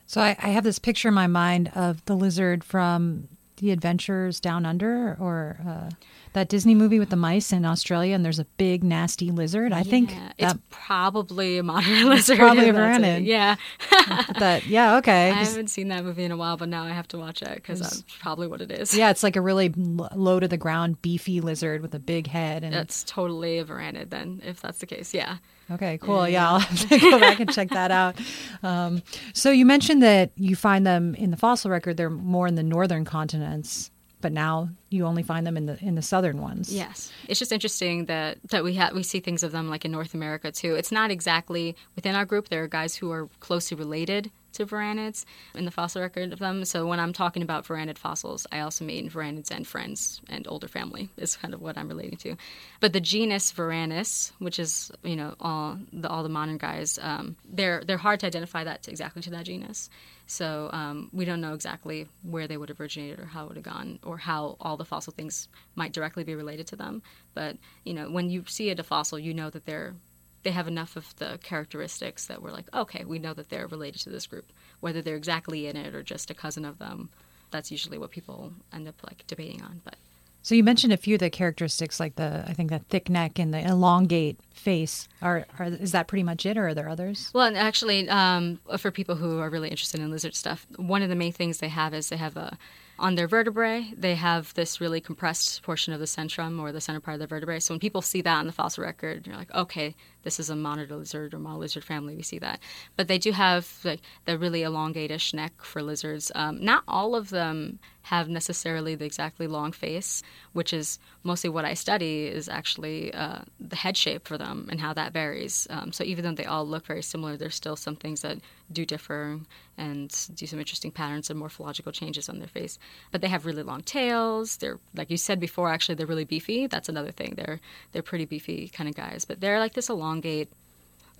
So 0.05 0.21
I, 0.21 0.35
I, 0.41 0.49
have 0.49 0.63
this 0.63 0.79
picture 0.79 1.09
in 1.09 1.13
my 1.13 1.27
mind 1.27 1.71
of 1.75 2.03
the 2.05 2.15
lizard 2.15 2.63
from 2.63 3.27
the 3.59 3.71
Adventures 3.71 4.39
Down 4.39 4.65
Under, 4.65 5.15
or 5.19 5.59
uh, 5.67 5.89
that 6.33 6.49
Disney 6.49 6.75
movie 6.75 6.99
with 6.99 7.09
the 7.09 7.15
mice 7.15 7.51
in 7.51 7.65
Australia, 7.65 8.15
and 8.15 8.23
there's 8.23 8.39
a 8.39 8.45
big 8.57 8.83
nasty 8.83 9.31
lizard. 9.31 9.73
I 9.73 9.79
yeah, 9.79 9.83
think 9.83 10.13
it's 10.37 10.53
probably 10.69 11.57
a 11.57 11.63
monitor 11.63 12.05
lizard. 12.09 12.37
Probably 12.37 12.69
a 12.69 12.73
varanid. 12.73 13.25
Yeah. 13.25 13.55
that 14.39 14.65
yeah 14.67 14.97
okay. 14.97 15.31
I 15.31 15.43
haven't 15.43 15.67
seen 15.67 15.89
that 15.89 16.03
movie 16.03 16.23
in 16.23 16.31
a 16.31 16.37
while, 16.37 16.57
but 16.57 16.69
now 16.69 16.83
I 16.83 16.89
have 16.89 17.07
to 17.09 17.17
watch 17.17 17.41
it 17.41 17.55
because 17.55 17.79
that's 17.79 18.03
probably 18.19 18.47
what 18.47 18.61
it 18.61 18.71
is. 18.71 18.95
Yeah, 18.95 19.09
it's 19.09 19.23
like 19.23 19.35
a 19.35 19.41
really 19.41 19.69
low 19.75 20.39
to 20.39 20.47
the 20.47 20.57
ground, 20.57 21.01
beefy 21.01 21.41
lizard 21.41 21.81
with 21.81 21.93
a 21.95 21.99
big 21.99 22.27
head, 22.27 22.63
and 22.63 22.73
that's 22.73 23.03
totally 23.03 23.59
a 23.59 23.65
varanid. 23.65 24.09
Then, 24.09 24.41
if 24.45 24.61
that's 24.61 24.79
the 24.79 24.85
case, 24.85 25.13
yeah. 25.13 25.37
Okay, 25.71 25.97
cool. 25.99 26.27
Yeah, 26.27 26.51
I'll 26.51 26.59
have 26.59 26.89
to 26.89 26.97
go 27.11 27.19
back 27.19 27.39
and 27.39 27.51
check 27.51 27.69
that 27.69 27.91
out. 27.91 28.15
Um, 28.63 29.03
so 29.33 29.51
you 29.51 29.65
mentioned 29.65 30.01
that 30.03 30.31
you 30.35 30.55
find 30.55 30.85
them 30.85 31.15
in 31.15 31.31
the 31.31 31.37
fossil 31.37 31.69
record. 31.69 31.97
They're 31.97 32.09
more 32.09 32.47
in 32.47 32.55
the 32.55 32.63
northern 32.63 33.05
continents 33.05 33.91
but 34.21 34.31
now 34.31 34.69
you 34.89 35.05
only 35.05 35.23
find 35.23 35.45
them 35.45 35.55
in 35.55 35.65
the 35.65 35.77
in 35.83 35.95
the 35.95 36.01
southern 36.01 36.41
ones. 36.41 36.73
Yes, 36.73 37.11
it's 37.27 37.39
just 37.39 37.51
interesting 37.51 38.05
that 38.05 38.37
that 38.49 38.63
we 38.63 38.73
have 38.75 38.93
we 38.93 39.03
see 39.03 39.19
things 39.19 39.43
of 39.43 39.51
them 39.51 39.69
like 39.69 39.85
in 39.85 39.91
North 39.91 40.13
America 40.13 40.51
too. 40.51 40.75
It's 40.75 40.91
not 40.91 41.11
exactly 41.11 41.75
within 41.95 42.15
our 42.15 42.25
group. 42.25 42.49
There 42.49 42.63
are 42.63 42.67
guys 42.67 42.95
who 42.95 43.11
are 43.11 43.29
closely 43.39 43.77
related 43.77 44.31
to 44.53 44.65
varanids 44.65 45.25
in 45.53 45.65
the 45.65 45.71
fossil 45.71 46.01
record 46.01 46.33
of 46.33 46.39
them. 46.39 46.65
So 46.65 46.87
when 46.87 46.99
I'm 46.99 47.13
talking 47.13 47.43
about 47.43 47.65
varanid 47.65 47.97
fossils, 47.97 48.47
I 48.51 48.59
also 48.59 48.85
mean 48.85 49.09
varanids 49.09 49.51
and 49.51 49.67
friends 49.67 50.21
and 50.29 50.47
older 50.47 50.67
family 50.67 51.09
is 51.17 51.35
kind 51.35 51.53
of 51.53 51.61
what 51.61 51.77
I'm 51.77 51.87
relating 51.87 52.17
to. 52.19 52.35
But 52.79 52.93
the 52.93 52.99
genus 52.99 53.51
Varanus, 53.51 54.31
which 54.39 54.59
is 54.59 54.91
you 55.03 55.15
know 55.15 55.35
all 55.39 55.77
the 55.91 56.09
all 56.09 56.23
the 56.23 56.29
modern 56.29 56.57
guys, 56.57 56.99
um, 57.01 57.35
they're 57.47 57.83
they're 57.85 57.97
hard 57.97 58.19
to 58.21 58.27
identify 58.27 58.63
that 58.63 58.83
to 58.83 58.91
exactly 58.91 59.21
to 59.23 59.29
that 59.31 59.45
genus. 59.45 59.89
So 60.25 60.69
um, 60.73 61.09
we 61.11 61.25
don't 61.25 61.41
know 61.41 61.55
exactly 61.55 62.07
where 62.21 62.47
they 62.47 62.55
would 62.55 62.69
have 62.69 62.79
originated 62.79 63.19
or 63.19 63.25
how 63.25 63.45
it 63.45 63.47
would 63.47 63.57
have 63.57 63.65
gone 63.65 63.97
or 64.03 64.17
how 64.17 64.57
all 64.61 64.77
the 64.77 64.85
fossil 64.85 65.11
things 65.11 65.47
might 65.75 65.91
directly 65.91 66.23
be 66.23 66.35
related 66.35 66.67
to 66.67 66.75
them. 66.75 67.01
But 67.33 67.57
you 67.83 67.93
know 67.93 68.09
when 68.09 68.29
you 68.29 68.43
see 68.47 68.69
a 68.69 68.83
fossil, 68.83 69.19
you 69.19 69.33
know 69.33 69.49
that 69.49 69.65
they're 69.65 69.95
they 70.43 70.51
have 70.51 70.67
enough 70.67 70.95
of 70.95 71.15
the 71.17 71.39
characteristics 71.43 72.27
that 72.27 72.41
we're 72.41 72.51
like, 72.51 72.73
okay, 72.73 73.03
we 73.03 73.19
know 73.19 73.33
that 73.33 73.49
they're 73.49 73.67
related 73.67 74.01
to 74.01 74.09
this 74.09 74.27
group, 74.27 74.51
whether 74.79 75.01
they're 75.01 75.15
exactly 75.15 75.67
in 75.67 75.75
it 75.75 75.93
or 75.93 76.03
just 76.03 76.31
a 76.31 76.33
cousin 76.33 76.65
of 76.65 76.79
them. 76.79 77.09
That's 77.51 77.71
usually 77.71 77.97
what 77.97 78.11
people 78.11 78.53
end 78.71 78.87
up 78.87 79.03
like 79.03 79.25
debating 79.27 79.61
on. 79.61 79.81
But 79.83 79.95
so 80.41 80.55
you 80.55 80.63
mentioned 80.63 80.93
a 80.93 80.97
few 80.97 81.15
of 81.15 81.19
the 81.19 81.29
characteristics, 81.29 81.99
like 81.99 82.15
the 82.15 82.45
I 82.47 82.53
think 82.53 82.69
the 82.69 82.79
thick 82.79 83.09
neck 83.09 83.39
and 83.39 83.53
the 83.53 83.59
elongate 83.59 84.39
face. 84.53 85.07
Are, 85.21 85.45
are 85.57 85.65
is 85.65 85.91
that 85.91 86.07
pretty 86.07 86.23
much 86.23 86.45
it, 86.45 86.57
or 86.57 86.69
are 86.69 86.73
there 86.73 86.89
others? 86.89 87.29
Well, 87.33 87.55
actually, 87.55 88.07
um, 88.09 88.59
for 88.77 88.91
people 88.91 89.15
who 89.15 89.39
are 89.39 89.49
really 89.49 89.69
interested 89.69 89.99
in 89.99 90.09
lizard 90.11 90.35
stuff, 90.35 90.65
one 90.77 91.01
of 91.01 91.09
the 91.09 91.15
main 91.15 91.33
things 91.33 91.57
they 91.57 91.69
have 91.69 91.93
is 91.93 92.09
they 92.09 92.17
have 92.17 92.37
a 92.37 92.57
on 92.99 93.15
their 93.15 93.27
vertebrae, 93.27 93.93
they 93.97 94.15
have 94.15 94.53
this 94.53 94.81
really 94.81 95.01
compressed 95.01 95.63
portion 95.63 95.93
of 95.93 95.99
the 95.99 96.05
centrum 96.05 96.59
or 96.59 96.71
the 96.71 96.81
center 96.81 96.99
part 96.99 97.15
of 97.15 97.19
the 97.19 97.27
vertebrae. 97.27 97.59
So 97.59 97.73
when 97.73 97.79
people 97.79 98.01
see 98.01 98.21
that 98.21 98.39
on 98.39 98.45
the 98.45 98.51
fossil 98.51 98.83
record, 98.83 99.25
you're 99.25 99.35
like, 99.35 99.53
okay, 99.55 99.95
this 100.23 100.39
is 100.39 100.49
a 100.49 100.55
monitor 100.55 100.95
lizard 100.95 101.33
or 101.33 101.39
monitor 101.39 101.61
lizard 101.61 101.83
family. 101.83 102.15
We 102.15 102.23
see 102.23 102.39
that, 102.39 102.59
but 102.95 103.07
they 103.07 103.17
do 103.17 103.31
have 103.31 103.79
like 103.83 104.01
the 104.25 104.37
really 104.37 104.63
elongate-ish 104.63 105.33
neck 105.33 105.53
for 105.63 105.81
lizards. 105.81 106.31
Um, 106.35 106.63
not 106.63 106.83
all 106.87 107.15
of 107.15 107.29
them 107.29 107.79
have 108.03 108.27
necessarily 108.27 108.95
the 108.95 109.05
exactly 109.05 109.47
long 109.47 109.71
face, 109.71 110.21
which 110.53 110.73
is 110.73 110.99
mostly 111.23 111.49
what 111.49 111.65
I 111.65 111.75
study 111.75 112.25
is 112.25 112.49
actually 112.49 113.13
uh, 113.13 113.41
the 113.59 113.75
head 113.75 113.95
shape 113.95 114.27
for 114.27 114.37
them 114.37 114.67
and 114.69 114.79
how 114.81 114.93
that 114.93 115.13
varies. 115.13 115.67
Um, 115.69 115.91
so 115.93 116.03
even 116.03 116.25
though 116.25 116.33
they 116.33 116.45
all 116.45 116.65
look 116.67 116.85
very 116.85 117.03
similar, 117.03 117.37
there's 117.37 117.55
still 117.55 117.75
some 117.75 117.95
things 117.95 118.21
that 118.21 118.39
do 118.71 118.85
differ 118.85 119.39
and 119.77 120.09
do 120.33 120.45
some 120.45 120.59
interesting 120.59 120.91
patterns 120.91 121.29
and 121.29 121.39
morphological 121.39 121.91
changes 121.91 122.29
on 122.29 122.39
their 122.39 122.47
face. 122.47 122.77
But 123.11 123.21
they 123.21 123.27
have 123.27 123.45
really 123.45 123.63
long 123.63 123.81
tails. 123.81 124.57
They're 124.57 124.79
like 124.95 125.09
you 125.09 125.17
said 125.17 125.39
before, 125.39 125.69
actually 125.69 125.95
they're 125.95 126.07
really 126.07 126.25
beefy. 126.25 126.67
That's 126.67 126.89
another 126.89 127.11
thing. 127.11 127.33
They're 127.35 127.59
they're 127.91 128.01
pretty 128.01 128.25
beefy 128.25 128.69
kind 128.69 128.89
of 128.89 128.95
guys, 128.95 129.25
but 129.25 129.41
they're 129.41 129.59
like 129.59 129.73
this 129.73 129.89
elongate 129.89 130.51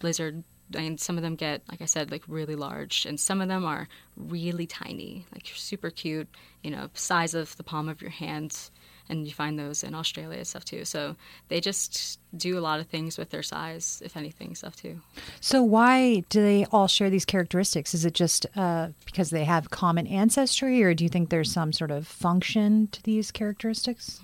lizard 0.02 0.44
I 0.76 0.82
mean, 0.82 0.98
some 0.98 1.18
of 1.18 1.24
them 1.24 1.36
get, 1.36 1.64
like 1.70 1.82
I 1.82 1.86
said, 1.86 2.12
like 2.12 2.24
really 2.28 2.56
large, 2.56 3.06
and 3.06 3.20
some 3.20 3.42
of 3.42 3.48
them 3.48 3.66
are 3.66 3.88
really 4.16 4.68
tiny, 4.68 5.26
like 5.34 5.48
super 5.56 5.90
cute, 5.90 6.28
you 6.62 6.70
know, 6.70 6.90
size 6.94 7.34
of 7.34 7.58
the 7.58 7.64
palm 7.64 7.90
of 7.90 8.02
your 8.02 8.12
hand. 8.12 8.70
And 9.10 9.26
you 9.26 9.34
find 9.34 9.58
those 9.58 9.84
in 9.84 9.96
Australia 9.96 10.38
and 10.38 10.48
stuff 10.48 10.64
too. 10.64 10.86
So 10.86 11.16
they 11.48 11.60
just 11.60 12.20
do 12.38 12.60
a 12.60 12.62
lot 12.62 12.80
of 12.80 12.86
things 12.88 13.18
with 13.18 13.32
their 13.32 13.42
size, 13.42 14.04
if 14.06 14.16
anything, 14.16 14.54
stuff 14.54 14.76
too. 14.76 15.02
So 15.42 15.64
why 15.64 16.20
do 16.30 16.42
they 16.42 16.66
all 16.72 16.88
share 16.88 17.10
these 17.10 17.26
characteristics? 17.26 17.96
Is 17.96 18.06
it 18.06 18.14
just 18.14 18.46
uh, 18.56 18.90
because 19.06 19.32
they 19.32 19.46
have 19.46 19.72
common 19.72 20.06
ancestry, 20.06 20.84
or 20.84 20.94
do 20.94 21.04
you 21.04 21.10
think 21.10 21.30
there's 21.30 21.52
some 21.52 21.74
sort 21.74 21.90
of 21.90 22.06
function 22.08 22.88
to 22.92 23.02
these 23.02 23.32
characteristics? 23.32 24.22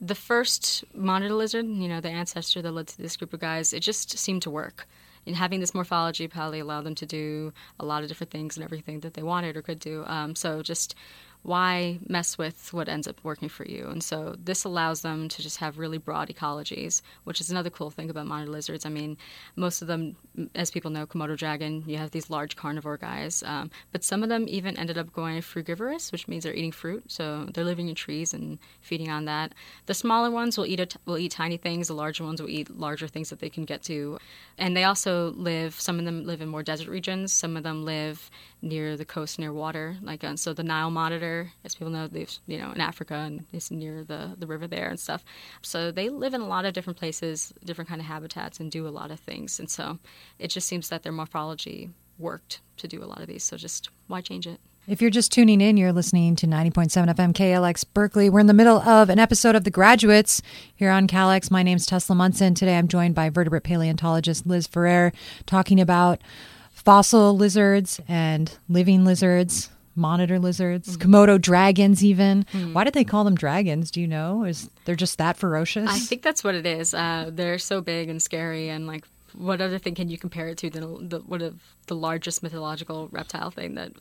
The 0.00 0.14
first 0.14 0.84
monitor 0.94 1.34
lizard, 1.34 1.66
you 1.66 1.88
know, 1.88 2.00
the 2.02 2.10
ancestor 2.10 2.60
that 2.60 2.72
led 2.72 2.88
to 2.88 2.98
this 2.98 3.16
group 3.16 3.32
of 3.32 3.40
guys, 3.40 3.72
it 3.72 3.80
just 3.80 4.18
seemed 4.18 4.42
to 4.42 4.50
work 4.50 4.86
and 5.26 5.36
having 5.36 5.60
this 5.60 5.74
morphology 5.74 6.28
probably 6.28 6.60
allowed 6.60 6.84
them 6.84 6.94
to 6.94 7.06
do 7.06 7.52
a 7.80 7.84
lot 7.84 8.02
of 8.02 8.08
different 8.08 8.30
things 8.30 8.56
and 8.56 8.64
everything 8.64 9.00
that 9.00 9.14
they 9.14 9.22
wanted 9.22 9.56
or 9.56 9.62
could 9.62 9.80
do. 9.80 10.04
Um, 10.06 10.34
so 10.34 10.62
just 10.62 10.94
why 11.46 12.00
mess 12.08 12.36
with 12.36 12.72
what 12.72 12.88
ends 12.88 13.06
up 13.06 13.20
working 13.22 13.48
for 13.48 13.64
you? 13.64 13.86
And 13.86 14.02
so 14.02 14.34
this 14.42 14.64
allows 14.64 15.02
them 15.02 15.28
to 15.28 15.42
just 15.42 15.58
have 15.58 15.78
really 15.78 15.96
broad 15.96 16.28
ecologies, 16.28 17.02
which 17.22 17.40
is 17.40 17.50
another 17.50 17.70
cool 17.70 17.88
thing 17.88 18.10
about 18.10 18.26
monitor 18.26 18.50
lizards. 18.50 18.84
I 18.84 18.88
mean, 18.88 19.16
most 19.54 19.80
of 19.80 19.86
them, 19.86 20.16
as 20.56 20.72
people 20.72 20.90
know, 20.90 21.06
Komodo 21.06 21.36
dragon, 21.36 21.84
you 21.86 21.98
have 21.98 22.10
these 22.10 22.30
large 22.30 22.56
carnivore 22.56 22.96
guys, 22.96 23.44
um, 23.46 23.70
but 23.92 24.02
some 24.02 24.24
of 24.24 24.28
them 24.28 24.46
even 24.48 24.76
ended 24.76 24.98
up 24.98 25.12
going 25.12 25.40
frugivorous, 25.40 26.10
which 26.10 26.26
means 26.26 26.42
they're 26.42 26.52
eating 26.52 26.72
fruit. 26.72 27.04
So 27.06 27.48
they're 27.54 27.64
living 27.64 27.88
in 27.88 27.94
trees 27.94 28.34
and 28.34 28.58
feeding 28.80 29.10
on 29.10 29.26
that. 29.26 29.52
The 29.86 29.94
smaller 29.94 30.32
ones 30.32 30.58
will 30.58 30.66
eat 30.66 30.96
will 31.06 31.18
eat 31.18 31.30
tiny 31.30 31.58
things. 31.58 31.86
The 31.86 31.94
larger 31.94 32.24
ones 32.24 32.42
will 32.42 32.50
eat 32.50 32.76
larger 32.76 33.06
things 33.06 33.30
that 33.30 33.38
they 33.38 33.50
can 33.50 33.64
get 33.64 33.84
to, 33.84 34.18
and 34.58 34.76
they 34.76 34.82
also 34.82 35.30
live. 35.36 35.80
Some 35.80 36.00
of 36.00 36.04
them 36.04 36.24
live 36.26 36.40
in 36.42 36.48
more 36.48 36.64
desert 36.64 36.88
regions. 36.88 37.32
Some 37.32 37.56
of 37.56 37.62
them 37.62 37.84
live 37.84 38.30
near 38.62 38.96
the 38.96 39.04
coast, 39.04 39.38
near 39.38 39.52
water. 39.52 39.96
Like 40.02 40.24
uh, 40.24 40.36
so, 40.36 40.52
the 40.52 40.64
Nile 40.64 40.90
monitor, 40.90 41.35
as 41.64 41.74
people 41.74 41.92
know, 41.92 42.06
they've 42.06 42.32
you 42.46 42.58
know 42.58 42.72
in 42.72 42.80
Africa 42.80 43.14
and 43.14 43.44
it's 43.52 43.70
near 43.70 44.04
the 44.04 44.34
the 44.38 44.46
river 44.46 44.66
there 44.66 44.88
and 44.88 44.98
stuff. 44.98 45.24
So 45.62 45.90
they 45.90 46.08
live 46.08 46.34
in 46.34 46.40
a 46.40 46.48
lot 46.48 46.64
of 46.64 46.74
different 46.74 46.98
places, 46.98 47.52
different 47.64 47.88
kind 47.88 48.00
of 48.00 48.06
habitats, 48.06 48.60
and 48.60 48.70
do 48.70 48.86
a 48.86 48.90
lot 48.90 49.10
of 49.10 49.20
things. 49.20 49.58
And 49.58 49.70
so 49.70 49.98
it 50.38 50.48
just 50.48 50.68
seems 50.68 50.88
that 50.88 51.02
their 51.02 51.12
morphology 51.12 51.90
worked 52.18 52.60
to 52.78 52.88
do 52.88 53.02
a 53.02 53.06
lot 53.06 53.20
of 53.20 53.26
these. 53.26 53.44
So 53.44 53.56
just 53.56 53.90
why 54.06 54.20
change 54.20 54.46
it? 54.46 54.60
If 54.86 55.02
you're 55.02 55.10
just 55.10 55.32
tuning 55.32 55.60
in, 55.60 55.76
you're 55.76 55.92
listening 55.92 56.36
to 56.36 56.46
90.7 56.46 57.12
FM 57.12 57.32
KALX 57.32 57.84
Berkeley. 57.92 58.30
We're 58.30 58.38
in 58.38 58.46
the 58.46 58.54
middle 58.54 58.78
of 58.78 59.10
an 59.10 59.18
episode 59.18 59.56
of 59.56 59.64
The 59.64 59.70
Graduates 59.70 60.40
here 60.76 60.90
on 60.90 61.08
KALX. 61.08 61.50
My 61.50 61.64
name's 61.64 61.86
Tesla 61.86 62.14
Munson. 62.14 62.54
Today 62.54 62.78
I'm 62.78 62.86
joined 62.86 63.16
by 63.16 63.28
vertebrate 63.28 63.64
paleontologist 63.64 64.46
Liz 64.46 64.68
Ferrer 64.68 65.12
talking 65.44 65.80
about 65.80 66.20
fossil 66.70 67.36
lizards 67.36 68.00
and 68.06 68.56
living 68.68 69.04
lizards, 69.04 69.70
monitor 69.96 70.38
lizards, 70.38 70.96
mm-hmm. 70.96 71.10
Komodo 71.10 71.40
dragons, 71.40 72.04
even. 72.04 72.44
Mm-hmm. 72.52 72.72
Why 72.72 72.84
did 72.84 72.94
they 72.94 73.04
call 73.04 73.24
them 73.24 73.34
dragons? 73.34 73.90
Do 73.90 74.00
you 74.00 74.06
know? 74.06 74.44
Is 74.44 74.70
they're 74.84 74.94
just 74.94 75.18
that 75.18 75.36
ferocious? 75.36 75.88
I 75.88 75.98
think 75.98 76.22
that's 76.22 76.44
what 76.44 76.54
it 76.54 76.66
is. 76.66 76.94
Uh, 76.94 77.30
they're 77.32 77.58
so 77.58 77.80
big 77.80 78.08
and 78.08 78.22
scary, 78.22 78.68
and 78.68 78.86
like, 78.86 79.04
what 79.34 79.60
other 79.60 79.78
thing 79.78 79.94
can 79.94 80.08
you 80.08 80.18
compare 80.18 80.48
it 80.48 80.58
to 80.58 80.70
than 80.70 81.08
the, 81.08 81.20
what 81.20 81.42
of 81.42 81.60
the 81.86 81.96
largest 81.96 82.42
mythological 82.42 83.08
reptile 83.10 83.50
thing 83.50 83.74
that 83.74 83.92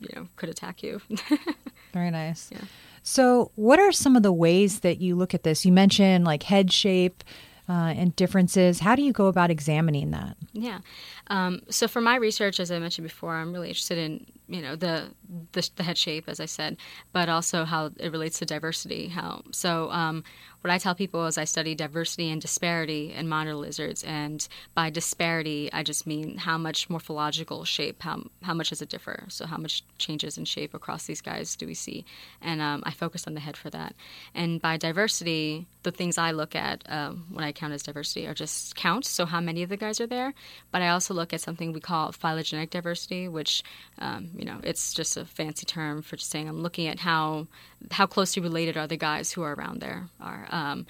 you 0.00 0.08
know 0.14 0.28
could 0.36 0.48
attack 0.48 0.82
you? 0.82 1.00
Very 1.92 2.10
nice. 2.10 2.50
Yeah. 2.52 2.62
So, 3.02 3.50
what 3.54 3.78
are 3.78 3.92
some 3.92 4.16
of 4.16 4.22
the 4.22 4.32
ways 4.32 4.80
that 4.80 4.98
you 5.00 5.14
look 5.14 5.34
at 5.34 5.42
this? 5.42 5.64
You 5.64 5.72
mentioned 5.72 6.24
like 6.24 6.44
head 6.44 6.72
shape 6.72 7.22
uh, 7.68 7.94
and 7.96 8.14
differences. 8.16 8.80
How 8.80 8.94
do 8.94 9.02
you 9.02 9.12
go 9.12 9.26
about 9.26 9.50
examining 9.50 10.10
that? 10.10 10.36
Yeah. 10.52 10.80
Um, 11.28 11.62
so 11.70 11.88
for 11.88 12.00
my 12.00 12.16
research, 12.16 12.60
as 12.60 12.70
I 12.70 12.78
mentioned 12.78 13.06
before, 13.06 13.34
I'm 13.34 13.52
really 13.52 13.68
interested 13.68 13.98
in 13.98 14.26
you 14.54 14.62
know 14.62 14.76
the, 14.76 15.10
the, 15.52 15.68
the 15.74 15.82
head 15.82 15.98
shape, 15.98 16.26
as 16.28 16.38
I 16.38 16.46
said, 16.46 16.76
but 17.12 17.28
also 17.28 17.64
how 17.64 17.90
it 17.98 18.12
relates 18.12 18.38
to 18.38 18.46
diversity. 18.46 19.08
How 19.08 19.42
so? 19.50 19.90
Um, 19.90 20.22
what 20.60 20.70
I 20.70 20.78
tell 20.78 20.94
people 20.94 21.26
is 21.26 21.36
I 21.36 21.44
study 21.44 21.74
diversity 21.74 22.30
and 22.30 22.40
disparity 22.40 23.12
in 23.12 23.28
monitor 23.28 23.54
lizards, 23.54 24.02
and 24.04 24.46
by 24.74 24.88
disparity, 24.88 25.70
I 25.72 25.82
just 25.82 26.06
mean 26.06 26.38
how 26.38 26.56
much 26.56 26.88
morphological 26.88 27.64
shape, 27.64 28.02
how 28.02 28.22
how 28.42 28.54
much 28.54 28.70
does 28.70 28.80
it 28.80 28.88
differ? 28.88 29.24
So 29.28 29.44
how 29.44 29.56
much 29.56 29.82
changes 29.98 30.38
in 30.38 30.44
shape 30.44 30.72
across 30.72 31.04
these 31.04 31.20
guys 31.20 31.56
do 31.56 31.66
we 31.66 31.74
see? 31.74 32.04
And 32.40 32.62
um, 32.62 32.82
I 32.86 32.92
focus 32.92 33.26
on 33.26 33.34
the 33.34 33.40
head 33.40 33.56
for 33.56 33.70
that. 33.70 33.94
And 34.34 34.62
by 34.62 34.76
diversity, 34.76 35.66
the 35.82 35.90
things 35.90 36.16
I 36.16 36.30
look 36.30 36.54
at 36.54 36.84
um, 36.88 37.26
when 37.30 37.44
I 37.44 37.52
count 37.52 37.74
as 37.74 37.82
diversity 37.82 38.26
are 38.26 38.34
just 38.34 38.76
counts, 38.76 39.10
so 39.10 39.26
how 39.26 39.40
many 39.40 39.64
of 39.64 39.68
the 39.68 39.76
guys 39.76 40.00
are 40.00 40.06
there. 40.06 40.32
But 40.70 40.80
I 40.80 40.88
also 40.90 41.12
look 41.12 41.32
at 41.32 41.40
something 41.40 41.72
we 41.72 41.80
call 41.80 42.12
phylogenetic 42.12 42.70
diversity, 42.70 43.28
which 43.28 43.64
um, 43.98 44.30
you 44.44 44.50
know 44.50 44.60
it's 44.62 44.92
just 44.92 45.16
a 45.16 45.24
fancy 45.24 45.64
term 45.64 46.02
for 46.02 46.16
just 46.16 46.30
saying 46.30 46.48
I'm 46.48 46.60
looking 46.60 46.86
at 46.86 46.98
how 46.98 47.46
how 47.90 48.04
closely 48.04 48.42
related 48.42 48.76
are 48.76 48.86
the 48.86 48.98
guys 48.98 49.32
who 49.32 49.42
are 49.42 49.54
around 49.54 49.80
there 49.80 50.08
are. 50.20 50.46
Um, 50.50 50.86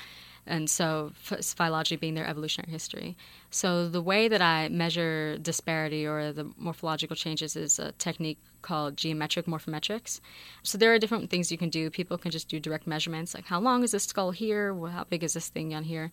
and 0.47 0.69
so 0.69 1.13
phylogeny 1.15 1.97
being 1.97 2.15
their 2.15 2.27
evolutionary 2.27 2.71
history. 2.71 3.17
So 3.51 3.89
the 3.89 4.03
way 4.03 4.29
that 4.29 4.43
I 4.43 4.69
measure 4.69 5.39
disparity 5.39 6.05
or 6.05 6.33
the 6.33 6.51
morphological 6.59 7.17
changes 7.17 7.57
is 7.57 7.79
a 7.79 7.93
technique 7.93 8.39
called 8.65 8.97
geometric 8.97 9.47
morphometrics. 9.47 10.21
So 10.65 10.77
there 10.77 10.93
are 10.93 10.99
different 10.99 11.31
things 11.31 11.53
you 11.53 11.59
can 11.59 11.71
do. 11.71 11.91
People 11.91 12.19
can 12.19 12.33
just 12.33 12.49
do 12.49 12.59
direct 12.59 12.87
measurements, 12.87 13.35
like 13.35 13.45
how 13.45 13.61
long 13.61 13.85
is 13.85 13.93
this 13.93 14.05
skull 14.05 14.33
here? 14.33 14.75
How 14.89 15.05
big 15.05 15.23
is 15.23 15.35
this 15.35 15.49
thing 15.49 15.69
down 15.69 15.85
here? 15.85 16.11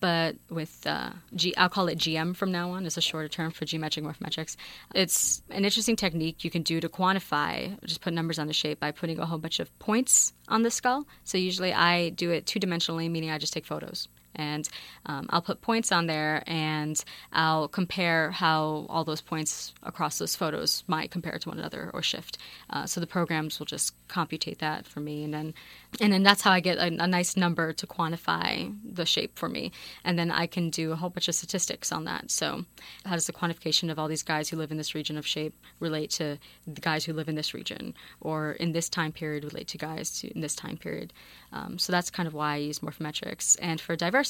But 0.00 0.36
with 0.48 0.86
uh, 0.86 1.10
G, 1.36 1.54
I'll 1.56 1.68
call 1.68 1.88
it 1.88 1.98
GM 1.98 2.34
from 2.34 2.50
now 2.50 2.70
on. 2.70 2.86
It's 2.86 2.96
a 2.96 3.02
shorter 3.02 3.28
term 3.28 3.50
for 3.50 3.64
geometric 3.66 4.04
morphometrics. 4.04 4.56
It's 4.94 5.42
an 5.50 5.64
interesting 5.64 5.94
technique 5.94 6.42
you 6.42 6.50
can 6.50 6.62
do 6.62 6.80
to 6.80 6.88
quantify, 6.88 7.78
just 7.84 8.00
put 8.00 8.14
numbers 8.14 8.38
on 8.38 8.46
the 8.46 8.54
shape 8.54 8.80
by 8.80 8.90
putting 8.90 9.18
a 9.18 9.26
whole 9.26 9.38
bunch 9.38 9.60
of 9.60 9.78
points 9.78 10.32
on 10.48 10.62
the 10.62 10.70
skull. 10.70 11.06
So 11.24 11.38
usually 11.38 11.72
I 11.72 12.08
do 12.10 12.30
it 12.30 12.46
two 12.46 12.58
dimensionally, 12.58 13.10
meaning 13.10 13.30
I 13.30 13.38
just 13.38 13.52
take 13.52 13.66
photos 13.66 14.08
and 14.34 14.68
um, 15.06 15.26
I'll 15.30 15.42
put 15.42 15.60
points 15.60 15.92
on 15.92 16.06
there 16.06 16.42
and 16.46 17.02
I'll 17.32 17.68
compare 17.68 18.30
how 18.30 18.86
all 18.88 19.04
those 19.04 19.20
points 19.20 19.72
across 19.82 20.18
those 20.18 20.36
photos 20.36 20.84
might 20.86 21.10
compare 21.10 21.38
to 21.38 21.48
one 21.48 21.58
another 21.58 21.90
or 21.94 22.02
shift. 22.02 22.38
Uh, 22.70 22.86
so 22.86 23.00
the 23.00 23.06
programs 23.06 23.58
will 23.58 23.66
just 23.66 23.94
computate 24.08 24.58
that 24.58 24.86
for 24.86 25.00
me, 25.00 25.24
and 25.24 25.32
then 25.32 25.54
and 26.00 26.12
then 26.12 26.22
that's 26.22 26.42
how 26.42 26.50
I 26.50 26.60
get 26.60 26.78
a, 26.78 26.86
a, 26.86 27.06
nice 27.06 27.36
number 27.36 27.72
to 27.72 27.86
quantify 27.86 28.76
the 28.84 29.06
shape 29.06 29.38
for 29.38 29.48
me, 29.48 29.72
and 30.04 30.18
then 30.18 30.30
I 30.30 30.46
can 30.46 30.70
do 30.70 30.92
a 30.92 30.96
whole 30.96 31.10
bunch 31.10 31.28
of 31.28 31.34
statistics 31.34 31.92
on 31.92 32.04
that. 32.04 32.30
So 32.30 32.64
how 33.04 33.14
does 33.14 33.26
the 33.26 33.32
quantification 33.32 33.90
of 33.90 33.98
all 33.98 34.08
these 34.08 34.22
guys 34.22 34.48
who 34.48 34.56
live 34.56 34.70
in 34.72 34.76
this 34.76 34.94
region 34.94 35.16
of 35.16 35.26
shape 35.26 35.54
relate 35.80 36.10
to 36.12 36.38
the 36.66 36.80
guys 36.80 37.04
who 37.04 37.12
live 37.12 37.28
in 37.28 37.34
this 37.34 37.54
region, 37.54 37.94
or 38.20 38.52
in 38.52 38.72
this 38.72 38.88
time 38.88 39.12
period 39.12 39.44
relate 39.44 39.68
to 39.68 39.78
guys 39.78 40.24
in 40.34 40.40
this 40.40 40.54
time 40.54 40.76
period? 40.76 41.12
Um, 41.52 41.78
so 41.78 41.92
that's 41.92 42.10
kind 42.10 42.26
of 42.26 42.34
why 42.34 42.54
I 42.54 42.56
use 42.56 42.80
morphometrics. 42.80 43.56
And 43.62 43.80
for 43.80 43.94
diversity, 43.94 44.23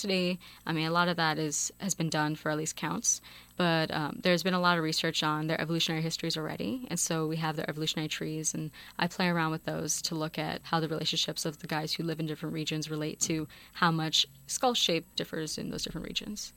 I 0.66 0.72
mean, 0.72 0.86
a 0.86 0.90
lot 0.90 1.08
of 1.08 1.16
that 1.16 1.38
is 1.38 1.72
has 1.78 1.94
been 1.94 2.10
done 2.10 2.34
for 2.34 2.50
at 2.50 2.58
least 2.58 2.76
counts. 2.76 3.20
But 3.56 3.92
um, 3.92 4.18
there's 4.22 4.42
been 4.42 4.54
a 4.54 4.60
lot 4.60 4.78
of 4.78 4.84
research 4.84 5.22
on 5.22 5.46
their 5.46 5.60
evolutionary 5.60 6.02
histories 6.02 6.36
already, 6.36 6.86
and 6.90 6.98
so 6.98 7.28
we 7.28 7.36
have 7.36 7.54
their 7.54 7.70
evolutionary 7.70 8.08
trees, 8.08 8.52
and 8.52 8.72
I 8.98 9.06
play 9.06 9.28
around 9.28 9.52
with 9.52 9.64
those 9.64 10.02
to 10.02 10.16
look 10.16 10.38
at 10.38 10.60
how 10.64 10.80
the 10.80 10.88
relationships 10.88 11.44
of 11.44 11.60
the 11.60 11.68
guys 11.68 11.92
who 11.92 12.02
live 12.02 12.18
in 12.18 12.26
different 12.26 12.52
regions 12.52 12.90
relate 12.90 13.20
to 13.20 13.46
how 13.74 13.92
much 13.92 14.26
skull 14.48 14.74
shape 14.74 15.06
differs 15.14 15.56
in 15.56 15.70
those 15.70 15.84
different 15.84 16.08
regions. 16.08 16.52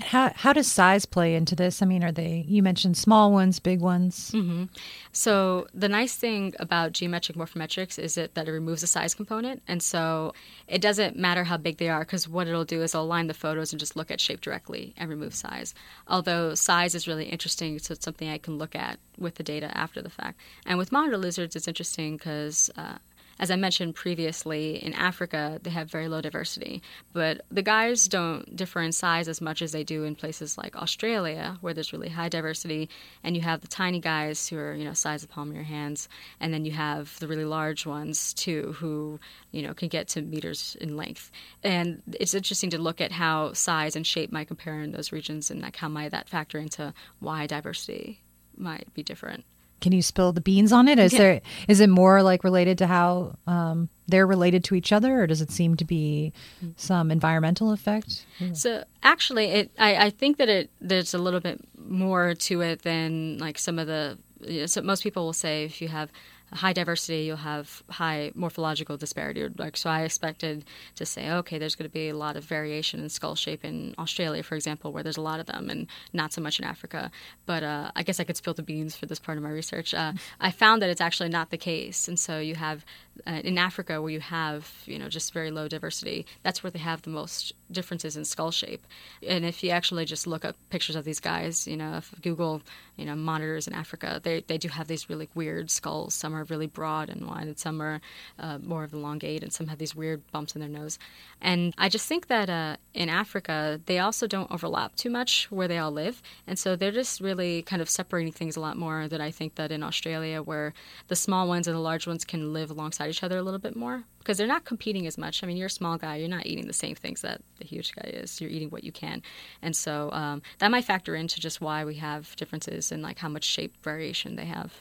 How 0.00 0.32
how 0.34 0.52
does 0.52 0.70
size 0.70 1.04
play 1.04 1.34
into 1.34 1.54
this? 1.54 1.82
I 1.82 1.86
mean, 1.86 2.02
are 2.02 2.12
they 2.12 2.44
you 2.48 2.62
mentioned 2.62 2.96
small 2.96 3.30
ones, 3.30 3.60
big 3.60 3.80
ones? 3.80 4.30
Mm-hmm. 4.32 4.64
So 5.12 5.66
the 5.74 5.88
nice 5.88 6.16
thing 6.16 6.54
about 6.58 6.92
geometric 6.92 7.36
morphometrics 7.36 7.98
is 7.98 8.16
it, 8.16 8.34
that 8.34 8.48
it 8.48 8.52
removes 8.52 8.80
the 8.80 8.86
size 8.86 9.14
component, 9.14 9.62
and 9.68 9.82
so 9.82 10.32
it 10.66 10.80
doesn't 10.80 11.16
matter 11.16 11.44
how 11.44 11.56
big 11.56 11.76
they 11.76 11.88
are 11.88 12.00
because 12.00 12.26
what 12.28 12.48
it'll 12.48 12.64
do 12.64 12.82
is 12.82 12.94
line 12.94 13.26
the 13.26 13.34
photos 13.34 13.72
and 13.72 13.80
just 13.80 13.96
look 13.96 14.10
at 14.10 14.20
shape 14.20 14.40
directly 14.40 14.94
and 14.96 15.10
remove 15.10 15.34
size. 15.34 15.74
Although 16.08 16.54
size 16.54 16.94
is 16.94 17.06
really 17.06 17.26
interesting, 17.26 17.78
so 17.78 17.92
it's 17.92 18.04
something 18.04 18.28
I 18.28 18.38
can 18.38 18.58
look 18.58 18.74
at 18.74 18.98
with 19.18 19.34
the 19.34 19.42
data 19.42 19.76
after 19.76 20.00
the 20.00 20.10
fact. 20.10 20.40
And 20.64 20.78
with 20.78 20.92
monitor 20.92 21.18
lizards, 21.18 21.54
it's 21.56 21.68
interesting 21.68 22.16
because 22.16 22.70
uh, 22.76 22.96
as 23.38 23.50
I 23.50 23.56
mentioned 23.56 23.94
previously, 23.94 24.82
in 24.82 24.92
Africa, 24.94 25.58
they 25.62 25.70
have 25.70 25.90
very 25.90 26.08
low 26.08 26.20
diversity. 26.20 26.82
But 27.12 27.42
the 27.50 27.62
guys 27.62 28.06
don't 28.06 28.54
differ 28.54 28.80
in 28.80 28.92
size 28.92 29.28
as 29.28 29.40
much 29.40 29.62
as 29.62 29.72
they 29.72 29.84
do 29.84 30.04
in 30.04 30.14
places 30.14 30.58
like 30.58 30.76
Australia, 30.76 31.56
where 31.60 31.74
there's 31.74 31.92
really 31.92 32.08
high 32.08 32.28
diversity. 32.28 32.88
And 33.24 33.36
you 33.36 33.42
have 33.42 33.60
the 33.60 33.68
tiny 33.68 34.00
guys 34.00 34.48
who 34.48 34.58
are, 34.58 34.74
you 34.74 34.84
know, 34.84 34.92
size 34.92 35.22
of 35.22 35.30
palm 35.30 35.50
of 35.50 35.54
your 35.54 35.64
hands. 35.64 36.08
And 36.40 36.52
then 36.52 36.64
you 36.64 36.72
have 36.72 37.18
the 37.20 37.28
really 37.28 37.44
large 37.44 37.86
ones, 37.86 38.34
too, 38.34 38.74
who, 38.78 39.18
you 39.50 39.62
know, 39.62 39.74
can 39.74 39.88
get 39.88 40.08
to 40.08 40.22
meters 40.22 40.76
in 40.80 40.96
length. 40.96 41.30
And 41.62 42.02
it's 42.18 42.34
interesting 42.34 42.70
to 42.70 42.78
look 42.78 43.00
at 43.00 43.12
how 43.12 43.52
size 43.52 43.96
and 43.96 44.06
shape 44.06 44.32
might 44.32 44.48
compare 44.48 44.80
in 44.80 44.92
those 44.92 45.12
regions 45.12 45.50
and 45.50 45.60
like 45.60 45.76
how 45.76 45.88
might 45.88 46.10
that 46.10 46.28
factor 46.28 46.58
into 46.58 46.92
why 47.20 47.46
diversity 47.46 48.20
might 48.56 48.92
be 48.94 49.02
different 49.02 49.44
can 49.82 49.92
you 49.92 50.00
spill 50.00 50.32
the 50.32 50.40
beans 50.40 50.72
on 50.72 50.88
it? 50.88 50.98
Is 50.98 51.12
yeah. 51.12 51.18
there 51.18 51.40
is 51.68 51.80
it 51.80 51.90
more 51.90 52.22
like 52.22 52.44
related 52.44 52.78
to 52.78 52.86
how 52.86 53.36
um, 53.46 53.90
they're 54.08 54.26
related 54.26 54.64
to 54.64 54.74
each 54.74 54.92
other, 54.92 55.22
or 55.22 55.26
does 55.26 55.42
it 55.42 55.50
seem 55.50 55.76
to 55.76 55.84
be 55.84 56.32
some 56.76 57.10
environmental 57.10 57.72
effect? 57.72 58.24
So 58.54 58.84
actually, 59.02 59.46
it 59.46 59.70
I, 59.78 60.06
I 60.06 60.10
think 60.10 60.38
that 60.38 60.48
it 60.48 60.70
there's 60.80 61.12
a 61.12 61.18
little 61.18 61.40
bit 61.40 61.60
more 61.76 62.34
to 62.34 62.60
it 62.62 62.82
than 62.82 63.36
like 63.38 63.58
some 63.58 63.78
of 63.78 63.86
the. 63.86 64.18
You 64.40 64.60
know, 64.60 64.66
so 64.66 64.82
most 64.82 65.04
people 65.04 65.24
will 65.24 65.32
say 65.32 65.64
if 65.64 65.80
you 65.80 65.86
have 65.86 66.10
high 66.52 66.72
diversity, 66.72 67.24
you'll 67.24 67.36
have 67.36 67.82
high 67.88 68.32
morphological 68.34 68.96
disparity. 68.96 69.48
Like 69.56 69.76
so, 69.76 69.90
I 69.90 70.02
expected 70.02 70.64
to 70.96 71.06
say, 71.06 71.30
okay, 71.30 71.58
there's 71.58 71.74
going 71.74 71.88
to 71.88 71.92
be 71.92 72.08
a 72.08 72.16
lot 72.16 72.36
of 72.36 72.44
variation 72.44 73.00
in 73.00 73.08
skull 73.08 73.34
shape 73.34 73.64
in 73.64 73.94
Australia, 73.98 74.42
for 74.42 74.54
example, 74.54 74.92
where 74.92 75.02
there's 75.02 75.16
a 75.16 75.22
lot 75.22 75.40
of 75.40 75.46
them, 75.46 75.70
and 75.70 75.86
not 76.12 76.32
so 76.32 76.40
much 76.40 76.58
in 76.58 76.64
Africa. 76.64 77.10
But 77.46 77.62
uh, 77.62 77.90
I 77.96 78.02
guess 78.02 78.20
I 78.20 78.24
could 78.24 78.36
spill 78.36 78.54
the 78.54 78.62
beans 78.62 78.94
for 78.94 79.06
this 79.06 79.18
part 79.18 79.38
of 79.38 79.44
my 79.44 79.50
research. 79.50 79.94
Uh, 79.94 80.12
I 80.40 80.50
found 80.50 80.82
that 80.82 80.90
it's 80.90 81.00
actually 81.00 81.30
not 81.30 81.50
the 81.50 81.58
case, 81.58 82.08
and 82.08 82.18
so 82.18 82.38
you 82.38 82.54
have 82.54 82.84
uh, 83.26 83.40
in 83.44 83.58
Africa, 83.58 84.00
where 84.00 84.10
you 84.10 84.20
have 84.20 84.70
you 84.86 84.98
know 84.98 85.08
just 85.08 85.32
very 85.32 85.50
low 85.50 85.68
diversity, 85.68 86.26
that's 86.42 86.62
where 86.62 86.70
they 86.70 86.78
have 86.78 87.02
the 87.02 87.10
most 87.10 87.52
differences 87.72 88.16
in 88.16 88.24
skull 88.24 88.50
shape. 88.50 88.86
And 89.26 89.44
if 89.44 89.62
you 89.62 89.70
actually 89.70 90.04
just 90.04 90.26
look 90.26 90.44
up 90.44 90.56
pictures 90.70 90.96
of 90.96 91.04
these 91.04 91.20
guys, 91.20 91.66
you 91.66 91.76
know, 91.76 91.96
if 91.96 92.14
Google 92.22 92.62
you 92.96 93.04
know 93.04 93.16
monitors 93.16 93.66
in 93.66 93.74
Africa, 93.74 94.20
they 94.22 94.44
they 94.46 94.58
do 94.58 94.68
have 94.68 94.88
these 94.88 95.08
really 95.08 95.28
weird 95.34 95.70
skulls. 95.70 96.14
Some 96.14 96.34
are 96.34 96.44
really 96.44 96.66
broad 96.66 97.08
and 97.08 97.26
wide, 97.26 97.46
and 97.46 97.58
some 97.58 97.80
are 97.80 98.00
uh, 98.38 98.58
more 98.58 98.84
of 98.84 98.92
elongate, 98.92 99.42
and 99.42 99.52
some 99.52 99.68
have 99.68 99.78
these 99.78 99.94
weird 99.94 100.22
bumps 100.30 100.54
in 100.54 100.60
their 100.60 100.68
nose. 100.68 100.98
And 101.40 101.74
I 101.78 101.88
just 101.88 102.06
think 102.06 102.28
that 102.28 102.48
uh, 102.50 102.76
in 102.94 103.08
Africa, 103.08 103.80
they 103.86 103.98
also 103.98 104.26
don't 104.26 104.50
overlap 104.50 104.94
too 104.96 105.10
much 105.10 105.50
where 105.50 105.68
they 105.68 105.78
all 105.78 105.90
live, 105.90 106.22
and 106.46 106.58
so 106.58 106.76
they're 106.76 106.92
just 106.92 107.20
really 107.20 107.62
kind 107.62 107.82
of 107.82 107.88
separating 107.88 108.32
things 108.32 108.56
a 108.56 108.60
lot 108.60 108.76
more. 108.76 109.08
than 109.08 109.20
I 109.20 109.30
think 109.30 109.54
that 109.56 109.72
in 109.72 109.82
Australia, 109.82 110.42
where 110.42 110.74
the 111.08 111.16
small 111.16 111.48
ones 111.48 111.66
and 111.66 111.76
the 111.76 111.80
large 111.80 112.06
ones 112.06 112.24
can 112.24 112.52
live 112.52 112.70
alongside 112.70 113.10
each 113.10 113.22
other 113.22 113.38
a 113.38 113.42
little 113.42 113.60
bit 113.60 113.76
more 113.76 114.04
because 114.22 114.38
they're 114.38 114.46
not 114.46 114.64
competing 114.64 115.06
as 115.06 115.18
much. 115.18 115.42
I 115.42 115.46
mean, 115.46 115.56
you're 115.56 115.66
a 115.66 115.70
small 115.70 115.98
guy, 115.98 116.16
you're 116.16 116.28
not 116.28 116.46
eating 116.46 116.66
the 116.66 116.72
same 116.72 116.94
things 116.94 117.20
that 117.22 117.40
the 117.58 117.64
huge 117.64 117.94
guy 117.94 118.08
is. 118.08 118.40
You're 118.40 118.50
eating 118.50 118.70
what 118.70 118.84
you 118.84 118.92
can, 118.92 119.22
and 119.60 119.74
so 119.76 120.10
um, 120.12 120.42
that 120.58 120.70
might 120.70 120.84
factor 120.84 121.14
into 121.14 121.40
just 121.40 121.60
why 121.60 121.84
we 121.84 121.96
have 121.96 122.34
differences 122.36 122.92
in 122.92 123.02
like 123.02 123.18
how 123.18 123.28
much 123.28 123.44
shape 123.44 123.74
variation 123.82 124.36
they 124.36 124.46
have. 124.46 124.72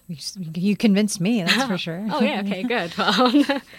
You 0.54 0.76
convinced 0.78 1.20
me, 1.20 1.44
that's 1.44 1.64
for 1.66 1.78
sure. 1.88 2.08
oh 2.12 2.22
yeah, 2.22 2.42
okay, 2.42 2.64
good. 2.64 2.94
Well. 2.98 3.62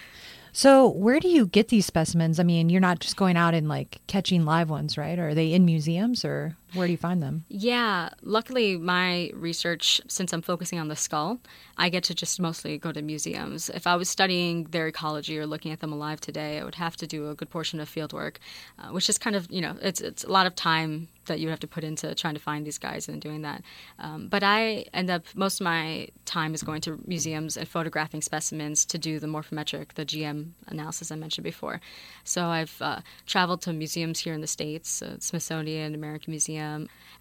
So, 0.54 0.88
where 0.88 1.18
do 1.18 1.28
you 1.28 1.46
get 1.46 1.68
these 1.68 1.86
specimens? 1.86 2.38
I 2.38 2.42
mean, 2.42 2.68
you're 2.68 2.80
not 2.80 2.98
just 2.98 3.16
going 3.16 3.38
out 3.38 3.54
and 3.54 3.68
like 3.68 4.00
catching 4.06 4.44
live 4.44 4.68
ones, 4.68 4.98
right? 4.98 5.18
Are 5.18 5.34
they 5.34 5.50
in 5.54 5.64
museums 5.64 6.26
or 6.26 6.58
where 6.74 6.86
do 6.86 6.92
you 6.92 6.98
find 6.98 7.22
them? 7.22 7.44
Yeah, 7.48 8.10
luckily, 8.22 8.76
my 8.76 9.30
research, 9.34 10.00
since 10.08 10.32
I'm 10.32 10.42
focusing 10.42 10.78
on 10.78 10.88
the 10.88 10.96
skull, 10.96 11.40
I 11.76 11.88
get 11.88 12.04
to 12.04 12.14
just 12.14 12.40
mostly 12.40 12.78
go 12.78 12.92
to 12.92 13.02
museums. 13.02 13.68
If 13.70 13.86
I 13.86 13.96
was 13.96 14.08
studying 14.08 14.64
their 14.64 14.86
ecology 14.86 15.38
or 15.38 15.46
looking 15.46 15.72
at 15.72 15.80
them 15.80 15.92
alive 15.92 16.20
today, 16.20 16.60
I 16.60 16.64
would 16.64 16.76
have 16.76 16.96
to 16.96 17.06
do 17.06 17.30
a 17.30 17.34
good 17.34 17.50
portion 17.50 17.80
of 17.80 17.88
field 17.88 18.12
work, 18.12 18.38
uh, 18.78 18.88
which 18.88 19.08
is 19.08 19.18
kind 19.18 19.36
of, 19.36 19.50
you 19.50 19.60
know, 19.60 19.76
it's, 19.82 20.00
it's 20.00 20.24
a 20.24 20.30
lot 20.30 20.46
of 20.46 20.54
time 20.54 21.08
that 21.26 21.40
you 21.40 21.48
have 21.48 21.60
to 21.60 21.68
put 21.68 21.84
into 21.84 22.14
trying 22.14 22.34
to 22.34 22.40
find 22.40 22.66
these 22.66 22.78
guys 22.78 23.08
and 23.08 23.20
doing 23.20 23.42
that. 23.42 23.62
Um, 23.98 24.28
but 24.28 24.42
I 24.42 24.86
end 24.92 25.10
up 25.10 25.24
most 25.34 25.60
of 25.60 25.64
my 25.64 26.08
time 26.24 26.54
is 26.54 26.62
going 26.62 26.80
to 26.82 26.98
museums 27.06 27.56
and 27.56 27.68
photographing 27.68 28.22
specimens 28.22 28.84
to 28.86 28.98
do 28.98 29.20
the 29.20 29.26
morphometric, 29.26 29.94
the 29.94 30.04
GM 30.04 30.50
analysis 30.66 31.12
I 31.12 31.16
mentioned 31.16 31.44
before. 31.44 31.80
So 32.24 32.46
I've 32.46 32.76
uh, 32.80 33.00
traveled 33.26 33.62
to 33.62 33.72
museums 33.72 34.18
here 34.20 34.34
in 34.34 34.40
the 34.40 34.46
states, 34.46 35.02
uh, 35.02 35.16
Smithsonian, 35.20 35.94
American 35.94 36.32
Museum. 36.32 36.61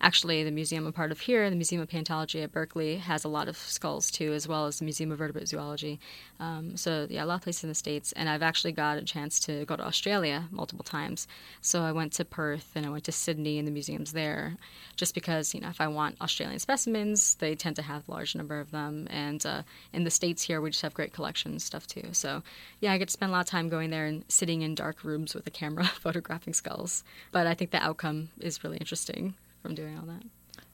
Actually, 0.03 0.43
the 0.43 0.51
museum 0.51 0.87
I'm 0.87 0.93
part 0.93 1.11
of 1.11 1.19
here, 1.19 1.47
the 1.47 1.55
Museum 1.55 1.79
of 1.79 1.87
Paleontology 1.87 2.41
at 2.41 2.51
Berkeley, 2.51 2.97
has 2.97 3.23
a 3.23 3.27
lot 3.27 3.47
of 3.47 3.55
skulls 3.55 4.09
too, 4.09 4.33
as 4.33 4.47
well 4.47 4.65
as 4.65 4.79
the 4.79 4.85
Museum 4.85 5.11
of 5.11 5.19
Vertebrate 5.19 5.47
Zoology. 5.47 5.99
Um, 6.39 6.75
so 6.75 7.05
yeah, 7.07 7.23
a 7.23 7.25
lot 7.25 7.35
of 7.35 7.41
places 7.43 7.63
in 7.63 7.69
the 7.69 7.75
states. 7.75 8.11
And 8.13 8.27
I've 8.27 8.41
actually 8.41 8.71
got 8.71 8.97
a 8.97 9.03
chance 9.03 9.39
to 9.41 9.63
go 9.65 9.75
to 9.75 9.85
Australia 9.85 10.47
multiple 10.49 10.83
times. 10.83 11.27
So 11.61 11.83
I 11.83 11.91
went 11.91 12.13
to 12.13 12.25
Perth 12.25 12.71
and 12.73 12.83
I 12.83 12.89
went 12.89 13.03
to 13.03 13.11
Sydney 13.11 13.59
and 13.59 13.67
the 13.67 13.71
museums 13.71 14.11
there, 14.11 14.57
just 14.95 15.13
because 15.13 15.53
you 15.53 15.61
know 15.61 15.69
if 15.69 15.79
I 15.79 15.87
want 15.87 16.19
Australian 16.19 16.57
specimens, 16.57 17.35
they 17.35 17.53
tend 17.53 17.75
to 17.75 17.83
have 17.83 18.07
a 18.07 18.11
large 18.11 18.35
number 18.35 18.59
of 18.59 18.71
them, 18.71 19.07
and 19.11 19.45
uh, 19.45 19.61
in 19.93 20.03
the 20.03 20.09
states 20.09 20.41
here 20.41 20.61
we 20.61 20.71
just 20.71 20.81
have 20.81 20.95
great 20.95 21.13
collections 21.13 21.63
stuff 21.63 21.85
too. 21.85 22.09
So 22.13 22.41
yeah, 22.79 22.91
I 22.91 22.97
get 22.97 23.09
to 23.09 23.13
spend 23.13 23.29
a 23.29 23.33
lot 23.33 23.41
of 23.41 23.47
time 23.47 23.69
going 23.69 23.91
there 23.91 24.07
and 24.07 24.25
sitting 24.29 24.63
in 24.63 24.73
dark 24.73 25.03
rooms 25.03 25.35
with 25.35 25.45
a 25.45 25.51
camera 25.51 25.85
photographing 26.01 26.55
skulls. 26.55 27.03
But 27.31 27.45
I 27.45 27.53
think 27.53 27.69
the 27.69 27.83
outcome 27.83 28.29
is 28.39 28.63
really 28.63 28.77
interesting 28.77 29.30
from 29.61 29.75
doing 29.75 29.97
all 29.97 30.05
that. 30.05 30.23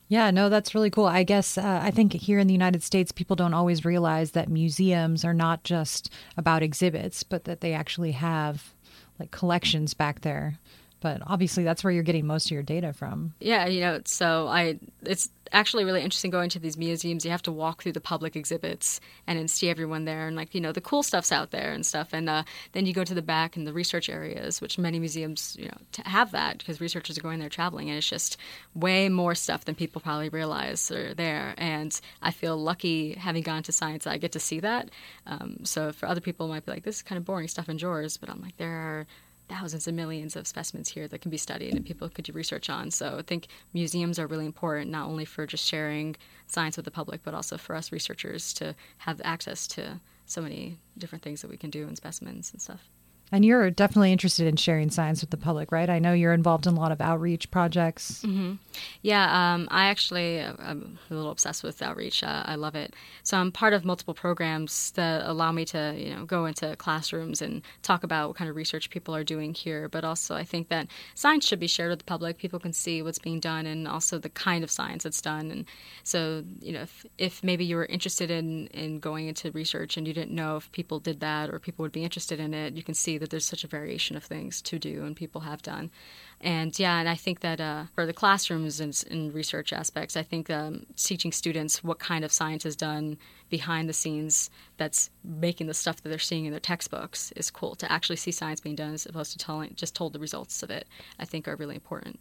Yeah, 0.09 0.31
no, 0.31 0.47
that's 0.47 0.73
really 0.73 0.89
cool. 0.89 1.05
I 1.05 1.23
guess 1.23 1.57
uh, 1.57 1.79
I 1.83 1.91
think 1.91 2.13
here 2.13 2.39
in 2.39 2.47
the 2.47 2.53
United 2.53 2.81
States, 2.81 3.11
people 3.11 3.35
don't 3.35 3.53
always 3.53 3.83
realize 3.83 4.31
that 4.31 4.47
museums 4.47 5.25
are 5.25 5.33
not 5.33 5.63
just 5.63 6.09
about 6.37 6.63
exhibits, 6.63 7.23
but 7.23 7.43
that 7.43 7.59
they 7.59 7.73
actually 7.73 8.13
have 8.13 8.73
like 9.19 9.31
collections 9.31 9.93
back 9.93 10.21
there 10.21 10.59
but 10.99 11.21
obviously 11.25 11.63
that's 11.63 11.83
where 11.83 11.91
you're 11.91 12.03
getting 12.03 12.25
most 12.25 12.45
of 12.45 12.51
your 12.51 12.63
data 12.63 12.93
from. 12.93 13.33
Yeah, 13.39 13.67
you 13.67 13.81
know, 13.81 14.01
so 14.05 14.47
I 14.47 14.79
it's 15.03 15.29
actually 15.51 15.85
really 15.85 16.01
interesting 16.01 16.31
going 16.31 16.49
to 16.49 16.59
these 16.59 16.77
museums. 16.77 17.23
You 17.23 17.31
have 17.31 17.41
to 17.43 17.51
walk 17.51 17.81
through 17.81 17.93
the 17.93 18.01
public 18.01 18.35
exhibits 18.35 18.99
and 19.25 19.39
then 19.39 19.47
see 19.47 19.69
everyone 19.69 20.05
there, 20.05 20.27
and 20.27 20.35
like 20.35 20.53
you 20.55 20.61
know, 20.61 20.71
the 20.71 20.81
cool 20.81 21.03
stuff's 21.03 21.31
out 21.31 21.51
there 21.51 21.71
and 21.71 21.85
stuff. 21.85 22.09
And 22.13 22.29
uh, 22.29 22.43
then 22.71 22.85
you 22.85 22.93
go 22.93 23.03
to 23.03 23.13
the 23.13 23.21
back 23.21 23.55
and 23.55 23.67
the 23.67 23.73
research 23.73 24.09
areas, 24.09 24.61
which 24.61 24.77
many 24.77 24.99
museums 24.99 25.55
you 25.59 25.67
know 25.67 25.77
have 26.05 26.31
that 26.31 26.59
because 26.59 26.81
researchers 26.81 27.17
are 27.17 27.21
going 27.21 27.39
there 27.39 27.49
traveling, 27.49 27.89
and 27.89 27.97
it's 27.97 28.09
just 28.09 28.37
way 28.73 29.09
more 29.09 29.35
stuff 29.35 29.65
than 29.65 29.75
people 29.75 30.01
probably 30.01 30.29
realize 30.29 30.89
are 30.91 31.13
there. 31.13 31.53
And 31.57 31.99
I 32.21 32.31
feel 32.31 32.57
lucky 32.57 33.13
having 33.13 33.43
gone 33.43 33.63
to 33.63 33.71
science, 33.71 34.07
I 34.07 34.17
get 34.17 34.31
to 34.33 34.39
see 34.39 34.59
that. 34.61 34.89
Um, 35.25 35.59
so 35.63 35.91
for 35.91 36.07
other 36.07 36.21
people, 36.21 36.47
it 36.47 36.49
might 36.49 36.65
be 36.65 36.71
like 36.71 36.83
this 36.83 36.97
is 36.97 37.01
kind 37.01 37.17
of 37.17 37.25
boring 37.25 37.47
stuff 37.47 37.69
in 37.69 37.77
drawers, 37.77 38.17
but 38.17 38.29
I'm 38.29 38.41
like 38.41 38.57
there 38.57 38.71
are 38.71 39.07
thousands 39.47 39.87
and 39.87 39.95
millions 39.95 40.35
of 40.35 40.47
specimens 40.47 40.89
here 40.89 41.07
that 41.07 41.21
can 41.21 41.31
be 41.31 41.37
studied 41.37 41.73
and 41.73 41.85
people 41.85 42.09
could 42.09 42.25
do 42.25 42.31
research 42.33 42.69
on. 42.69 42.91
So 42.91 43.17
I 43.19 43.21
think 43.21 43.47
museums 43.73 44.19
are 44.19 44.27
really 44.27 44.45
important, 44.45 44.91
not 44.91 45.07
only 45.07 45.25
for 45.25 45.45
just 45.45 45.65
sharing 45.65 46.15
science 46.47 46.77
with 46.77 46.85
the 46.85 46.91
public, 46.91 47.21
but 47.23 47.33
also 47.33 47.57
for 47.57 47.75
us 47.75 47.91
researchers 47.91 48.53
to 48.53 48.75
have 48.99 49.21
access 49.23 49.67
to 49.67 49.99
so 50.25 50.41
many 50.41 50.77
different 50.97 51.23
things 51.23 51.41
that 51.41 51.49
we 51.49 51.57
can 51.57 51.69
do 51.69 51.87
in 51.87 51.95
specimens 51.95 52.51
and 52.51 52.61
stuff. 52.61 52.89
And 53.29 53.43
you're 53.43 53.69
definitely 53.69 54.13
interested 54.13 54.47
in 54.47 54.55
sharing 54.55 54.89
science 54.89 55.19
with 55.19 55.31
the 55.31 55.37
public, 55.37 55.71
right? 55.71 55.89
I 55.89 55.99
know 55.99 56.13
you're 56.13 56.33
involved 56.33 56.65
in 56.65 56.75
a 56.75 56.79
lot 56.79 56.93
of 56.93 57.01
outreach 57.01 57.51
projects. 57.51 58.21
Mm-hmm. 58.23 58.53
Yeah, 59.01 59.53
um, 59.53 59.67
I 59.69 59.87
actually 59.87 60.39
uh, 60.39 60.53
I'm 60.59 60.97
a 61.09 61.13
little 61.13 61.31
obsessed 61.31 61.61
with 61.61 61.81
outreach. 61.81 62.23
Uh, 62.23 62.43
I 62.45 62.55
love 62.55 62.75
it. 62.75 62.93
So 63.23 63.37
I'm 63.37 63.51
part 63.51 63.73
of 63.73 63.83
multiple 63.83 64.13
programs 64.13 64.91
that 64.91 65.25
allow 65.25 65.51
me 65.51 65.65
to, 65.65 65.93
you 65.97 66.15
know, 66.15 66.23
go 66.23 66.45
into 66.45 66.75
classrooms 66.77 67.41
and 67.41 67.63
talk 67.81 68.03
about 68.03 68.29
what 68.29 68.37
kind 68.37 68.49
of 68.49 68.55
research 68.55 68.89
people 68.89 69.13
are 69.13 69.25
doing 69.25 69.53
here. 69.53 69.89
But 69.89 70.05
also, 70.05 70.33
I 70.35 70.45
think 70.45 70.69
that 70.69 70.87
science 71.13 71.45
should 71.45 71.59
be 71.59 71.67
shared 71.67 71.89
with 71.89 71.99
the 71.99 72.05
public. 72.05 72.37
People 72.37 72.59
can 72.59 72.71
see 72.71 73.01
what's 73.01 73.19
being 73.19 73.41
done 73.41 73.65
and 73.65 73.89
also 73.89 74.19
the 74.19 74.29
kind 74.29 74.63
of 74.63 74.71
science 74.71 75.03
that's 75.03 75.21
done. 75.21 75.51
And 75.51 75.65
so, 76.03 76.45
you 76.61 76.71
know, 76.71 76.81
if, 76.83 77.05
if 77.17 77.43
maybe 77.43 77.65
you 77.65 77.75
were 77.75 77.85
interested 77.87 78.31
in 78.31 78.67
in 78.67 78.99
going 78.99 79.27
into 79.27 79.51
research 79.51 79.97
and 79.97 80.07
you 80.07 80.13
didn't 80.13 80.31
know 80.31 80.55
if 80.55 80.71
people 80.71 80.99
did 80.99 81.19
that 81.19 81.49
or 81.49 81.59
people 81.59 81.83
would 81.83 81.91
be 81.91 82.05
interested 82.05 82.39
in 82.39 82.53
it, 82.53 82.73
you 82.75 82.83
can 82.83 82.93
see 82.93 83.16
that 83.17 83.29
there's 83.29 83.45
such 83.45 83.63
a 83.63 83.67
variation 83.67 84.15
of 84.15 84.23
things 84.23 84.61
to 84.63 84.79
do 84.79 85.03
and 85.03 85.15
people 85.15 85.41
have 85.41 85.61
done. 85.61 85.91
And 86.39 86.77
yeah, 86.77 86.99
and 86.99 87.09
I 87.09 87.15
think 87.15 87.39
that 87.39 87.59
uh, 87.59 87.85
for 87.95 88.05
the 88.05 88.13
classrooms 88.13 88.79
and, 88.79 89.03
and, 89.09 89.33
research 89.33 89.73
aspects, 89.73 90.15
I 90.15 90.21
think 90.21 90.49
um, 90.49 90.85
teaching 90.95 91.31
students 91.31 91.83
what 91.83 91.97
kind 91.97 92.23
of 92.23 92.31
science 92.31 92.65
is 92.65 92.75
done 92.75 93.17
behind 93.49 93.89
the 93.89 93.93
scenes 93.93 94.49
that's 94.77 95.09
making 95.23 95.65
the 95.67 95.73
stuff 95.73 96.01
that 96.01 96.09
they're 96.09 96.19
seeing 96.19 96.45
in 96.45 96.51
their 96.51 96.59
textbooks 96.59 97.31
is 97.35 97.49
cool. 97.49 97.73
To 97.75 97.91
actually 97.91 98.17
see 98.17 98.31
science 98.31 98.59
being 98.59 98.75
done 98.75 98.93
as 98.93 99.05
opposed 99.07 99.31
to 99.31 99.37
telling 99.39 99.73
just 99.75 99.95
told 99.95 100.13
the 100.13 100.19
results 100.19 100.61
of 100.61 100.69
it, 100.69 100.87
I 101.19 101.25
think 101.25 101.47
are 101.47 101.55
really 101.55 101.75
important. 101.75 102.19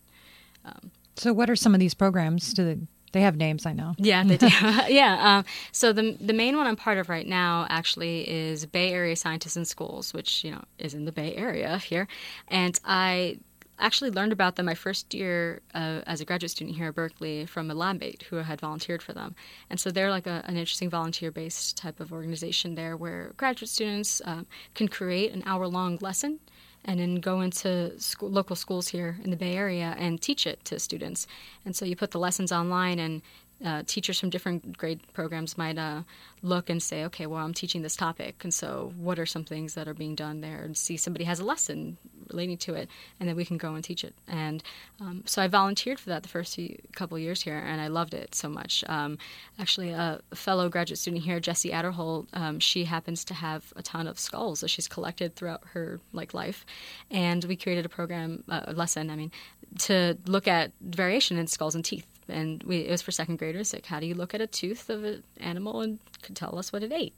Um, 0.64 0.90
so, 1.16 1.32
what 1.32 1.50
are 1.50 1.56
some 1.56 1.74
of 1.74 1.80
these 1.80 1.94
programs? 1.94 2.52
Do 2.54 2.86
they 3.12 3.20
have 3.20 3.36
names, 3.36 3.66
I 3.66 3.72
know. 3.72 3.94
Yeah, 3.98 4.24
they 4.24 4.36
do. 4.36 4.48
yeah. 4.88 5.38
Um, 5.38 5.44
so 5.72 5.92
the 5.92 6.16
the 6.20 6.32
main 6.32 6.56
one 6.56 6.66
I'm 6.66 6.76
part 6.76 6.98
of 6.98 7.08
right 7.08 7.26
now 7.26 7.66
actually 7.68 8.28
is 8.28 8.66
Bay 8.66 8.92
Area 8.92 9.16
Scientists 9.16 9.56
in 9.56 9.64
Schools, 9.64 10.12
which 10.12 10.44
you 10.44 10.50
know 10.50 10.62
is 10.78 10.94
in 10.94 11.04
the 11.04 11.12
Bay 11.12 11.34
Area 11.34 11.78
here, 11.78 12.08
and 12.48 12.78
I 12.84 13.38
actually 13.78 14.10
learned 14.10 14.32
about 14.32 14.56
them 14.56 14.66
my 14.66 14.74
first 14.74 15.12
year 15.12 15.60
uh, 15.74 16.00
as 16.06 16.20
a 16.20 16.24
graduate 16.24 16.50
student 16.50 16.76
here 16.76 16.88
at 16.88 16.94
Berkeley 16.94 17.46
from 17.46 17.70
a 17.70 17.74
lab 17.74 18.00
mate 18.00 18.24
who 18.30 18.36
had 18.36 18.60
volunteered 18.60 19.02
for 19.02 19.12
them. 19.12 19.34
And 19.68 19.78
so 19.78 19.90
they're 19.90 20.10
like 20.10 20.26
a, 20.26 20.42
an 20.46 20.56
interesting 20.56 20.88
volunteer 20.88 21.30
based 21.30 21.76
type 21.76 22.00
of 22.00 22.12
organization 22.12 22.74
there 22.74 22.96
where 22.96 23.32
graduate 23.36 23.68
students 23.68 24.22
uh, 24.24 24.42
can 24.74 24.88
create 24.88 25.32
an 25.32 25.42
hour 25.44 25.66
long 25.68 25.98
lesson 26.00 26.40
and 26.86 27.00
then 27.00 27.16
go 27.16 27.40
into 27.40 27.98
school, 28.00 28.30
local 28.30 28.56
schools 28.56 28.88
here 28.88 29.18
in 29.22 29.30
the 29.30 29.36
Bay 29.36 29.54
Area 29.56 29.94
and 29.98 30.22
teach 30.22 30.46
it 30.46 30.64
to 30.64 30.78
students. 30.78 31.26
And 31.64 31.76
so 31.76 31.84
you 31.84 31.96
put 31.96 32.12
the 32.12 32.18
lessons 32.18 32.52
online, 32.52 32.98
and 32.98 33.22
uh, 33.64 33.82
teachers 33.86 34.20
from 34.20 34.30
different 34.30 34.76
grade 34.76 35.00
programs 35.14 35.56
might 35.56 35.78
uh, 35.78 36.02
look 36.42 36.68
and 36.68 36.82
say, 36.82 37.04
okay, 37.04 37.26
well, 37.26 37.44
I'm 37.44 37.54
teaching 37.54 37.82
this 37.82 37.96
topic, 37.96 38.44
and 38.44 38.52
so 38.52 38.92
what 38.98 39.18
are 39.18 39.26
some 39.26 39.44
things 39.44 39.74
that 39.74 39.88
are 39.88 39.94
being 39.94 40.14
done 40.14 40.40
there? 40.40 40.62
And 40.62 40.76
see 40.76 40.96
somebody 40.96 41.24
has 41.24 41.40
a 41.40 41.44
lesson 41.44 41.96
relating 42.30 42.58
to 42.58 42.74
it, 42.74 42.90
and 43.18 43.28
then 43.28 43.36
we 43.36 43.44
can 43.44 43.56
go 43.56 43.74
and 43.74 43.82
teach 43.82 44.04
it. 44.04 44.14
And 44.28 44.62
um, 45.00 45.22
so 45.26 45.40
I 45.40 45.48
volunteered 45.48 45.98
for 45.98 46.10
that 46.10 46.22
the 46.22 46.28
first 46.28 46.56
few, 46.56 46.76
couple 46.94 47.18
years 47.18 47.40
here, 47.40 47.56
and 47.56 47.80
I 47.80 47.86
loved 47.86 48.12
it 48.12 48.34
so 48.34 48.48
much. 48.48 48.84
Um, 48.88 49.16
actually, 49.58 49.90
a 49.90 50.20
fellow 50.34 50.68
graduate 50.68 50.98
student 50.98 51.24
here, 51.24 51.40
Jessie 51.40 51.70
Adderholt, 51.70 52.26
um, 52.34 52.60
she 52.60 52.84
happens 52.84 53.24
to 53.24 53.34
have 53.34 53.72
a 53.76 53.82
ton 53.82 54.06
of 54.06 54.18
skulls 54.18 54.60
that 54.60 54.68
she's 54.68 54.88
collected 54.88 55.34
throughout 55.34 55.62
her 55.72 56.00
like 56.12 56.34
life, 56.34 56.66
and 57.10 57.44
we 57.44 57.56
created 57.56 57.86
a 57.86 57.88
program, 57.88 58.44
uh, 58.50 58.62
a 58.66 58.72
lesson, 58.74 59.08
I 59.08 59.16
mean, 59.16 59.32
to 59.78 60.18
look 60.26 60.46
at 60.46 60.72
variation 60.80 61.38
in 61.38 61.46
skulls 61.46 61.74
and 61.74 61.84
teeth 61.84 62.06
and 62.28 62.62
we 62.64 62.78
it 62.78 62.90
was 62.90 63.02
for 63.02 63.12
second 63.12 63.38
graders. 63.38 63.72
Like, 63.72 63.86
how 63.86 64.00
do 64.00 64.06
you 64.06 64.14
look 64.14 64.34
at 64.34 64.40
a 64.40 64.46
tooth 64.46 64.90
of 64.90 65.04
an 65.04 65.22
animal 65.38 65.80
and 65.80 65.98
could 66.22 66.36
tell 66.36 66.58
us 66.58 66.72
what 66.72 66.82
it 66.82 66.92
ate? 66.92 67.14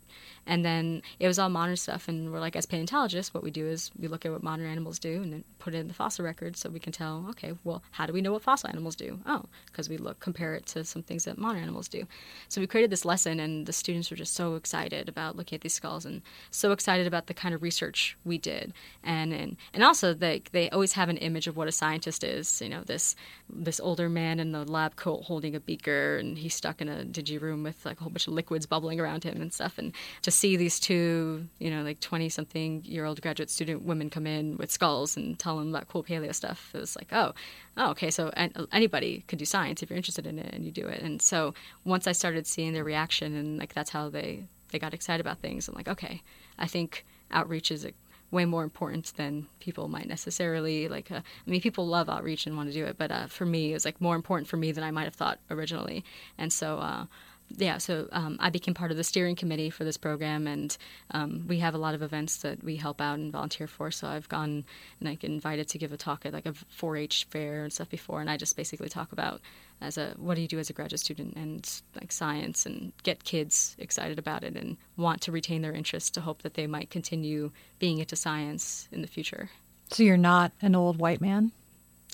And 0.46 0.64
then 0.64 1.02
it 1.18 1.26
was 1.26 1.38
all 1.38 1.48
modern 1.48 1.76
stuff, 1.76 2.08
and 2.08 2.32
we're 2.32 2.40
like, 2.40 2.56
as 2.56 2.66
paleontologists, 2.66 3.34
what 3.34 3.42
we 3.42 3.50
do 3.50 3.66
is 3.66 3.90
we 3.98 4.08
look 4.08 4.24
at 4.24 4.32
what 4.32 4.42
modern 4.42 4.66
animals 4.66 4.98
do 4.98 5.22
and 5.22 5.32
then 5.32 5.44
put 5.58 5.74
it 5.74 5.78
in 5.78 5.88
the 5.88 5.94
fossil 5.94 6.24
record 6.24 6.56
so 6.56 6.70
we 6.70 6.80
can 6.80 6.92
tell, 6.92 7.26
okay, 7.30 7.52
well, 7.64 7.82
how 7.90 8.06
do 8.06 8.12
we 8.12 8.22
know 8.22 8.32
what 8.32 8.42
fossil 8.42 8.68
animals 8.70 8.96
do? 8.96 9.20
Oh, 9.26 9.44
because 9.66 9.88
we 9.88 9.98
look 9.98 10.20
compare 10.20 10.54
it 10.54 10.66
to 10.66 10.84
some 10.84 11.02
things 11.02 11.24
that 11.24 11.38
modern 11.38 11.62
animals 11.62 11.88
do. 11.88 12.06
So 12.48 12.60
we 12.60 12.66
created 12.66 12.90
this 12.90 13.04
lesson, 13.04 13.40
and 13.40 13.66
the 13.66 13.72
students 13.72 14.10
were 14.10 14.16
just 14.16 14.34
so 14.34 14.54
excited 14.54 15.08
about 15.08 15.36
looking 15.36 15.56
at 15.56 15.62
these 15.62 15.74
skulls 15.74 16.04
and 16.04 16.22
so 16.50 16.72
excited 16.72 17.06
about 17.06 17.26
the 17.26 17.34
kind 17.34 17.54
of 17.54 17.62
research 17.62 18.16
we 18.24 18.38
did, 18.38 18.72
and 19.02 19.32
and, 19.32 19.56
and 19.74 19.82
also 19.84 20.14
they 20.14 20.42
they 20.52 20.70
always 20.70 20.94
have 20.94 21.08
an 21.08 21.18
image 21.18 21.46
of 21.46 21.56
what 21.56 21.68
a 21.68 21.72
scientist 21.72 22.24
is. 22.24 22.60
You 22.60 22.68
know, 22.68 22.82
this 22.82 23.14
this 23.50 23.80
older 23.80 24.08
man 24.08 24.40
in 24.40 24.52
the 24.52 24.64
lab 24.64 24.96
coat 24.98 25.22
holding 25.24 25.54
a 25.54 25.60
beaker, 25.60 26.18
and 26.18 26.36
he's 26.36 26.54
stuck 26.54 26.82
in 26.82 26.88
a 26.88 27.04
digi 27.04 27.40
room 27.40 27.62
with 27.62 27.86
like 27.86 27.98
a 27.98 28.02
whole 28.02 28.10
bunch 28.10 28.26
of 28.26 28.34
liquids 28.34 28.66
bubbling 28.66 29.00
around 29.00 29.24
him 29.24 29.40
and 29.40 29.52
stuff, 29.52 29.78
and 29.78 29.94
to 30.22 30.30
see 30.30 30.56
these 30.56 30.78
two, 30.78 31.46
you 31.58 31.70
know, 31.70 31.82
like 31.82 32.00
20 32.00 32.28
something 32.28 32.82
year 32.84 33.04
old 33.04 33.22
graduate 33.22 33.48
student 33.48 33.82
women 33.82 34.10
come 34.10 34.26
in 34.26 34.58
with 34.58 34.70
skulls 34.70 35.16
and 35.16 35.38
tell 35.38 35.56
them 35.58 35.70
about 35.70 35.88
cool 35.88 36.04
paleo 36.04 36.34
stuff. 36.34 36.70
It 36.74 36.80
was 36.80 36.96
like, 36.96 37.12
oh, 37.12 37.32
oh, 37.76 37.90
okay, 37.90 38.10
so 38.10 38.30
anybody 38.72 39.24
could 39.28 39.38
do 39.38 39.44
science 39.44 39.82
if 39.82 39.88
you're 39.88 39.96
interested 39.96 40.26
in 40.26 40.38
it 40.38 40.52
and 40.52 40.64
you 40.64 40.72
do 40.72 40.86
it. 40.86 41.00
And 41.00 41.22
so 41.22 41.54
once 41.84 42.06
I 42.06 42.12
started 42.12 42.46
seeing 42.46 42.72
their 42.72 42.84
reaction 42.84 43.34
and 43.36 43.58
like 43.58 43.72
that's 43.72 43.90
how 43.90 44.10
they, 44.10 44.44
they 44.70 44.78
got 44.78 44.92
excited 44.92 45.24
about 45.24 45.38
things, 45.38 45.68
I'm 45.68 45.74
like, 45.74 45.88
okay, 45.88 46.22
I 46.58 46.66
think 46.66 47.06
outreach 47.30 47.70
is 47.70 47.84
way 48.30 48.44
more 48.44 48.62
important 48.62 49.12
than 49.16 49.46
people 49.60 49.88
might 49.88 50.08
necessarily 50.08 50.88
like. 50.88 51.10
Uh, 51.10 51.20
I 51.46 51.50
mean, 51.50 51.60
people 51.60 51.86
love 51.86 52.08
outreach 52.08 52.46
and 52.46 52.56
want 52.56 52.68
to 52.68 52.74
do 52.74 52.84
it, 52.84 52.96
but 52.98 53.10
uh, 53.10 53.26
for 53.26 53.46
me, 53.46 53.70
it 53.70 53.74
was 53.74 53.84
like 53.84 54.00
more 54.00 54.16
important 54.16 54.48
for 54.48 54.56
me 54.56 54.72
than 54.72 54.84
I 54.84 54.90
might 54.90 55.04
have 55.04 55.14
thought 55.14 55.38
originally. 55.50 56.04
And 56.36 56.52
so 56.52 56.78
uh, 56.78 57.06
yeah, 57.56 57.78
so 57.78 58.08
um, 58.12 58.36
I 58.40 58.50
became 58.50 58.74
part 58.74 58.90
of 58.90 58.96
the 58.96 59.04
steering 59.04 59.36
committee 59.36 59.70
for 59.70 59.84
this 59.84 59.96
program, 59.96 60.46
and 60.46 60.76
um, 61.12 61.44
we 61.48 61.58
have 61.60 61.74
a 61.74 61.78
lot 61.78 61.94
of 61.94 62.02
events 62.02 62.38
that 62.38 62.62
we 62.62 62.76
help 62.76 63.00
out 63.00 63.18
and 63.18 63.32
volunteer 63.32 63.66
for. 63.66 63.90
So 63.90 64.06
I've 64.06 64.28
gone 64.28 64.64
and 65.00 65.08
I 65.08 65.12
like 65.12 65.24
invited 65.24 65.68
to 65.68 65.78
give 65.78 65.92
a 65.92 65.96
talk 65.96 66.26
at 66.26 66.32
like 66.32 66.46
a 66.46 66.52
4-H 66.52 67.26
fair 67.30 67.64
and 67.64 67.72
stuff 67.72 67.88
before, 67.88 68.20
and 68.20 68.30
I 68.30 68.36
just 68.36 68.56
basically 68.56 68.88
talk 68.88 69.12
about 69.12 69.40
as 69.80 69.96
a 69.96 70.14
what 70.16 70.34
do 70.34 70.42
you 70.42 70.48
do 70.48 70.58
as 70.58 70.70
a 70.70 70.72
graduate 70.72 71.00
student 71.00 71.36
and 71.36 71.80
like 71.94 72.10
science 72.10 72.66
and 72.66 72.92
get 73.04 73.24
kids 73.24 73.76
excited 73.78 74.18
about 74.18 74.42
it 74.42 74.56
and 74.56 74.76
want 74.96 75.20
to 75.22 75.32
retain 75.32 75.62
their 75.62 75.72
interest 75.72 76.14
to 76.14 76.20
hope 76.20 76.42
that 76.42 76.54
they 76.54 76.66
might 76.66 76.90
continue 76.90 77.50
being 77.78 77.98
into 77.98 78.16
science 78.16 78.88
in 78.90 79.02
the 79.02 79.06
future. 79.06 79.50
So 79.90 80.02
you're 80.02 80.16
not 80.16 80.52
an 80.60 80.74
old 80.74 80.98
white 80.98 81.20
man. 81.20 81.52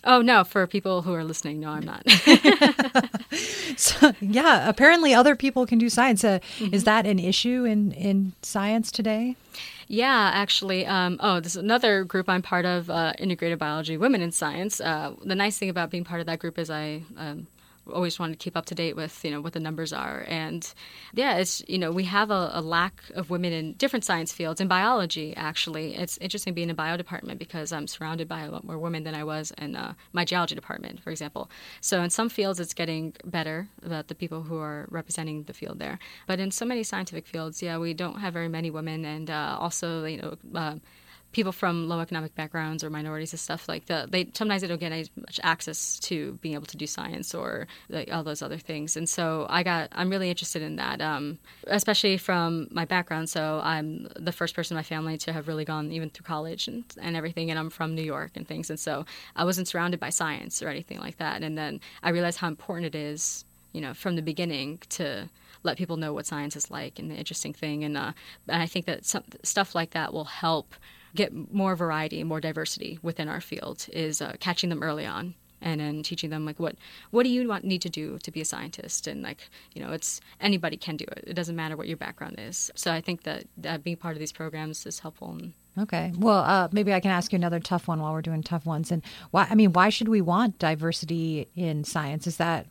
Oh 0.05 0.21
no, 0.21 0.45
for 0.45 0.67
people 0.67 1.03
who 1.03 1.15
are 1.15 1.25
listening, 1.25 1.61
no, 1.61 1.71
I'm 1.71 1.85
not. 1.85 2.09
so, 3.77 4.13
yeah, 4.21 4.69
apparently 4.69 5.15
other 5.15 5.35
people 5.35 5.67
can 5.67 5.79
do 5.79 5.89
science. 5.89 6.23
Uh, 6.23 6.41
mm-hmm. 6.59 6.75
Is 6.75 6.85
that 6.85 7.07
an 7.07 7.19
issue 7.19 7.65
in 7.65 7.93
in 7.93 8.33
science 8.43 8.93
today? 8.93 9.37
Yeah, 9.89 10.31
actually. 10.33 10.87
Um, 10.87 11.19
oh, 11.21 11.41
this 11.41 11.53
is 11.53 11.63
another 11.63 12.05
group 12.05 12.29
I'm 12.29 12.43
part 12.43 12.65
of, 12.65 12.89
uh, 12.89 13.13
Integrated 13.19 13.59
Biology 13.59 13.97
Women 13.97 14.23
in 14.23 14.33
Science. 14.33 14.81
Uh, 14.81 15.13
the 15.23 15.35
nice 15.35 15.59
thing 15.59 15.69
about 15.69 15.91
being 15.91 16.05
part 16.05 16.21
of 16.21 16.27
that 16.27 16.39
group 16.39 16.59
is 16.59 16.71
I 16.71 17.03
um, 17.17 17.47
always 17.93 18.19
wanted 18.19 18.39
to 18.39 18.43
keep 18.43 18.57
up 18.57 18.67
to 18.67 18.75
date 18.75 18.97
with 18.97 19.25
you 19.25 19.31
know 19.31 19.41
what 19.41 19.53
the 19.53 19.61
numbers 19.61 19.93
are. 19.93 20.25
And 20.29 20.73
yeah 21.13 21.37
it's 21.37 21.63
you 21.69 21.79
know 21.79 21.91
we 21.93 22.05
have 22.05 22.31
a, 22.31 22.51
a, 22.55 22.61
lack 22.61 23.03
of 23.15 23.31
women 23.31 23.53
in 23.53 23.73
different 23.75 24.05
science 24.05 24.33
fields 24.33 24.61
in 24.61 24.69
biology 24.69 25.35
actually. 25.37 25.95
It's 25.97 26.19
interesting 26.19 26.55
being 26.55 26.69
in 26.69 26.71
a 26.71 26.75
bio 26.75 26.97
department 26.97 27.39
because 27.39 27.73
i'm 27.73 27.87
surrounded 27.87 28.29
by 28.29 28.43
a 28.43 28.51
lot 28.51 28.65
more 28.65 28.79
women 28.79 29.05
than 29.05 29.15
i 29.15 29.25
was 29.25 29.53
in 29.59 29.77
uh, 29.77 29.95
my 30.13 30.25
geology 30.25 30.55
department 30.55 31.01
for 31.01 31.11
example. 31.11 31.51
So 31.81 32.03
in 32.03 32.11
some 32.11 32.29
fields 32.29 32.61
it's 32.61 32.75
getting 32.75 33.15
better 33.25 33.69
about 33.85 34.09
the 34.09 34.15
people 34.15 34.43
who 34.43 34.59
are 34.59 34.87
representing 34.91 35.45
the 35.45 35.55
field 35.55 35.79
there. 35.79 35.99
But 36.27 36.41
in 36.41 36.51
so 36.51 36.65
many 36.65 36.83
scientific 36.83 37.27
fields 37.27 37.63
yeah 37.63 37.79
we 37.79 37.95
don't 37.95 38.21
have 38.21 38.33
very 38.33 38.49
many 38.49 38.71
women. 38.71 39.05
And 39.05 39.31
uh, 39.31 39.57
also 39.61 40.05
you 40.05 40.19
know 40.19 40.37
uh, 40.55 40.77
people 41.35 41.53
from 41.53 41.89
low 41.89 42.01
economic 42.01 42.35
backgrounds 42.35 42.83
or 42.83 42.91
minorities 42.91 43.33
and 43.33 43.41
stuff 43.41 43.69
like 43.69 43.87
that 43.87 44.13
they 44.13 44.31
sometimes 44.33 44.63
they 44.63 44.69
don't 44.69 44.81
get 44.81 44.93
as 44.93 45.11
much 45.17 45.39
access 45.43 45.99
to 45.99 46.39
being 46.41 46.55
able 46.55 46.67
to 46.67 46.77
do 46.77 46.87
science 46.87 47.35
or 47.35 47.67
like 47.89 48.11
all 48.13 48.23
those 48.23 48.41
other 48.41 48.59
things. 48.59 48.97
And 48.97 49.09
so 49.09 49.47
i 49.51 49.63
got 49.63 49.89
i'm 49.93 50.09
really 50.09 50.31
interested 50.31 50.63
in 50.63 50.77
that 50.77 51.01
um, 51.01 51.39
especially 51.67 52.17
from 52.17 52.69
my 52.71 52.85
background. 52.85 53.29
So 53.29 53.61
i'm 53.63 54.09
the 54.17 54.33
first 54.33 54.55
person 54.55 54.75
in 54.75 54.79
my 54.79 54.83
family 54.83 55.19
to 55.19 55.33
have 55.33 55.49
really 55.49 55.65
gone 55.65 55.93
even 55.93 56.09
through 56.11 56.25
college 56.25 56.69
and, 56.69 56.85
and 57.01 57.17
everything 57.17 57.51
and 57.51 57.59
i'm 57.59 57.71
from 57.71 57.95
new 57.95 58.03
york 58.03 58.33
and 58.37 58.47
things. 58.47 58.71
And 58.71 58.79
so 58.79 59.05
i 59.37 59.45
wasn't 59.45 59.69
surrounded 59.69 60.01
by 60.01 60.11
science 60.11 60.63
or 60.63 60.69
anything 60.69 60.99
like 61.01 61.19
that. 61.19 61.43
And 61.43 61.59
then 61.59 61.81
i 62.03 62.11
realized 62.11 62.39
how 62.39 62.49
important 62.49 62.87
it 62.87 62.95
is 62.95 63.45
you 63.73 63.81
know 63.81 63.93
from 63.93 64.15
the 64.15 64.23
beginning 64.23 64.79
to 64.89 65.29
let 65.65 65.79
people 65.79 65.97
know 65.97 66.13
what 66.13 66.27
science 66.27 66.55
is 66.55 66.71
like 66.71 66.99
and 66.99 67.11
the 67.11 67.17
interesting 67.17 67.53
thing. 67.53 67.83
And 67.83 67.97
uh, 67.97 68.13
and 68.47 68.63
I 68.63 68.67
think 68.67 68.87
that 68.87 69.05
some, 69.05 69.25
stuff 69.43 69.75
like 69.75 69.91
that 69.91 70.13
will 70.13 70.27
help 70.27 70.75
get 71.15 71.53
more 71.53 71.77
variety 71.77 72.23
more 72.25 72.41
diversity 72.41 72.99
within 73.03 73.29
our 73.29 73.41
field 73.41 73.87
is 73.93 74.21
uh, 74.21 74.35
catching 74.41 74.71
them 74.71 74.83
early 74.83 75.07
on 75.07 75.35
and 75.65 75.81
then 75.81 76.03
teaching 76.03 76.31
them 76.31 76.45
like 76.45 76.61
what 76.61 76.77
what 77.11 77.25
do 77.25 77.31
you 77.31 77.49
want 77.49 77.65
need 77.65 77.83
to 77.83 77.89
do 77.89 78.19
to 78.19 78.31
be 78.31 78.41
a 78.41 78.45
scientist? 78.45 79.07
And 79.07 79.23
like 79.23 79.49
you 79.73 79.83
know 79.83 79.93
it's 79.93 80.21
anybody 80.41 80.77
can 80.77 80.97
do 80.97 81.07
it. 81.09 81.25
It 81.27 81.35
doesn't 81.35 81.57
matter 81.57 81.77
what 81.77 81.89
your 81.89 81.97
background 81.97 82.37
is. 82.39 82.71
So 82.77 82.93
i 82.93 83.01
think 83.01 83.23
that, 83.23 83.45
that 83.57 83.83
being 83.83 83.97
part 83.97 84.15
of 84.15 84.21
these 84.21 84.33
programs 84.33 84.87
is 84.87 85.01
helpful 85.01 85.41
okay. 85.79 86.13
Well 86.17 86.39
uh, 86.45 86.69
maybe 86.71 86.93
i 86.93 87.01
can 87.01 87.11
ask 87.11 87.33
you 87.33 87.37
another 87.37 87.61
tough 87.61 87.89
one 87.89 88.01
while 88.01 88.13
we're 88.13 88.23
doing 88.23 88.43
tough 88.43 88.67
ones. 88.67 88.93
And 88.93 89.03
why 89.31 89.47
i 89.51 89.55
mean 89.55 89.73
why 89.73 89.89
should 89.89 90.09
we 90.09 90.21
want 90.21 90.59
diversity 90.59 91.49
in 91.57 91.83
science? 91.85 92.27
Is 92.27 92.37
that 92.37 92.67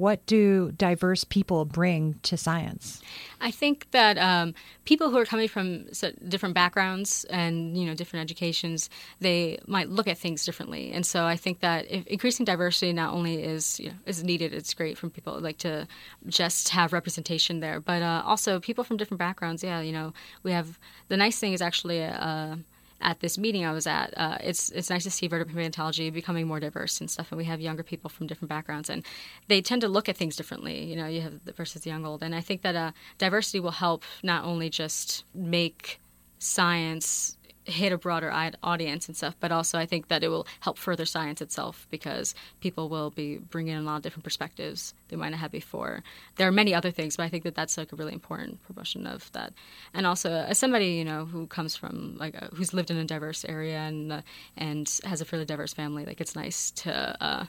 what 0.00 0.24
do 0.24 0.72
diverse 0.72 1.24
people 1.24 1.66
bring 1.66 2.14
to 2.22 2.36
science? 2.36 3.02
I 3.40 3.50
think 3.50 3.86
that 3.90 4.16
um, 4.16 4.54
people 4.86 5.10
who 5.10 5.18
are 5.18 5.26
coming 5.26 5.46
from 5.46 5.88
different 6.26 6.54
backgrounds 6.54 7.24
and 7.28 7.76
you 7.76 7.86
know 7.86 7.94
different 7.94 8.22
educations, 8.22 8.88
they 9.20 9.58
might 9.66 9.90
look 9.90 10.08
at 10.08 10.16
things 10.16 10.44
differently. 10.46 10.90
And 10.90 11.04
so 11.04 11.26
I 11.26 11.36
think 11.36 11.60
that 11.60 11.84
increasing 11.86 12.46
diversity 12.46 12.92
not 12.94 13.12
only 13.12 13.42
is 13.42 13.78
you 13.78 13.90
know, 13.90 13.94
is 14.06 14.24
needed, 14.24 14.54
it's 14.54 14.72
great 14.72 14.96
from 14.96 15.10
people 15.10 15.38
like 15.38 15.58
to 15.58 15.86
just 16.26 16.70
have 16.70 16.94
representation 16.94 17.60
there, 17.60 17.78
but 17.78 18.00
uh, 18.00 18.22
also 18.24 18.58
people 18.58 18.84
from 18.84 18.96
different 18.96 19.18
backgrounds. 19.18 19.62
Yeah, 19.62 19.80
you 19.80 19.92
know, 19.92 20.14
we 20.42 20.52
have 20.52 20.78
the 21.08 21.16
nice 21.16 21.38
thing 21.38 21.52
is 21.52 21.62
actually. 21.62 22.02
Uh, 22.02 22.56
at 23.00 23.20
this 23.20 23.38
meeting 23.38 23.64
I 23.64 23.72
was 23.72 23.86
at, 23.86 24.12
uh, 24.16 24.38
it's 24.40 24.70
it's 24.70 24.90
nice 24.90 25.04
to 25.04 25.10
see 25.10 25.26
vertebrate 25.26 25.54
paleontology 25.54 26.10
becoming 26.10 26.46
more 26.46 26.60
diverse 26.60 27.00
and 27.00 27.10
stuff. 27.10 27.30
And 27.30 27.38
we 27.38 27.44
have 27.44 27.60
younger 27.60 27.82
people 27.82 28.10
from 28.10 28.26
different 28.26 28.48
backgrounds, 28.48 28.90
and 28.90 29.04
they 29.48 29.60
tend 29.60 29.80
to 29.82 29.88
look 29.88 30.08
at 30.08 30.16
things 30.16 30.36
differently. 30.36 30.84
You 30.84 30.96
know, 30.96 31.06
you 31.06 31.20
have 31.20 31.44
the 31.44 31.52
versus 31.52 31.82
the 31.82 31.90
young 31.90 32.06
old, 32.06 32.22
and 32.22 32.34
I 32.34 32.40
think 32.40 32.62
that 32.62 32.76
uh, 32.76 32.92
diversity 33.18 33.60
will 33.60 33.70
help 33.70 34.04
not 34.22 34.44
only 34.44 34.70
just 34.70 35.24
make 35.34 36.00
science 36.38 37.36
hit 37.64 37.92
a 37.92 37.98
broader 37.98 38.32
audience 38.62 39.06
and 39.06 39.16
stuff, 39.16 39.34
but 39.38 39.52
also 39.52 39.78
I 39.78 39.86
think 39.86 40.08
that 40.08 40.24
it 40.24 40.28
will 40.28 40.46
help 40.60 40.78
further 40.78 41.04
science 41.04 41.40
itself 41.40 41.86
because 41.90 42.34
people 42.60 42.88
will 42.88 43.10
be 43.10 43.36
bringing 43.36 43.74
in 43.74 43.80
a 43.80 43.82
lot 43.82 43.96
of 43.96 44.02
different 44.02 44.24
perspectives 44.24 44.94
they 45.08 45.16
might 45.16 45.30
not 45.30 45.40
have 45.40 45.52
before. 45.52 46.02
There 46.36 46.48
are 46.48 46.52
many 46.52 46.74
other 46.74 46.90
things, 46.90 47.16
but 47.16 47.24
I 47.24 47.28
think 47.28 47.44
that 47.44 47.54
that's 47.54 47.76
like 47.76 47.92
a 47.92 47.96
really 47.96 48.12
important 48.12 48.62
promotion 48.66 49.06
of 49.06 49.30
that. 49.32 49.52
And 49.92 50.06
also, 50.06 50.30
as 50.30 50.58
somebody 50.58 50.86
you 50.86 51.04
know 51.04 51.26
who 51.26 51.46
comes 51.46 51.76
from 51.76 52.16
like 52.18 52.34
a, 52.34 52.50
who's 52.54 52.72
lived 52.72 52.90
in 52.90 52.96
a 52.96 53.04
diverse 53.04 53.44
area 53.44 53.78
and 53.78 54.12
uh, 54.12 54.20
and 54.56 54.90
has 55.04 55.20
a 55.20 55.24
fairly 55.24 55.44
diverse 55.44 55.74
family, 55.74 56.04
like 56.04 56.20
it's 56.20 56.34
nice 56.34 56.70
to 56.72 57.16
uh, 57.20 57.44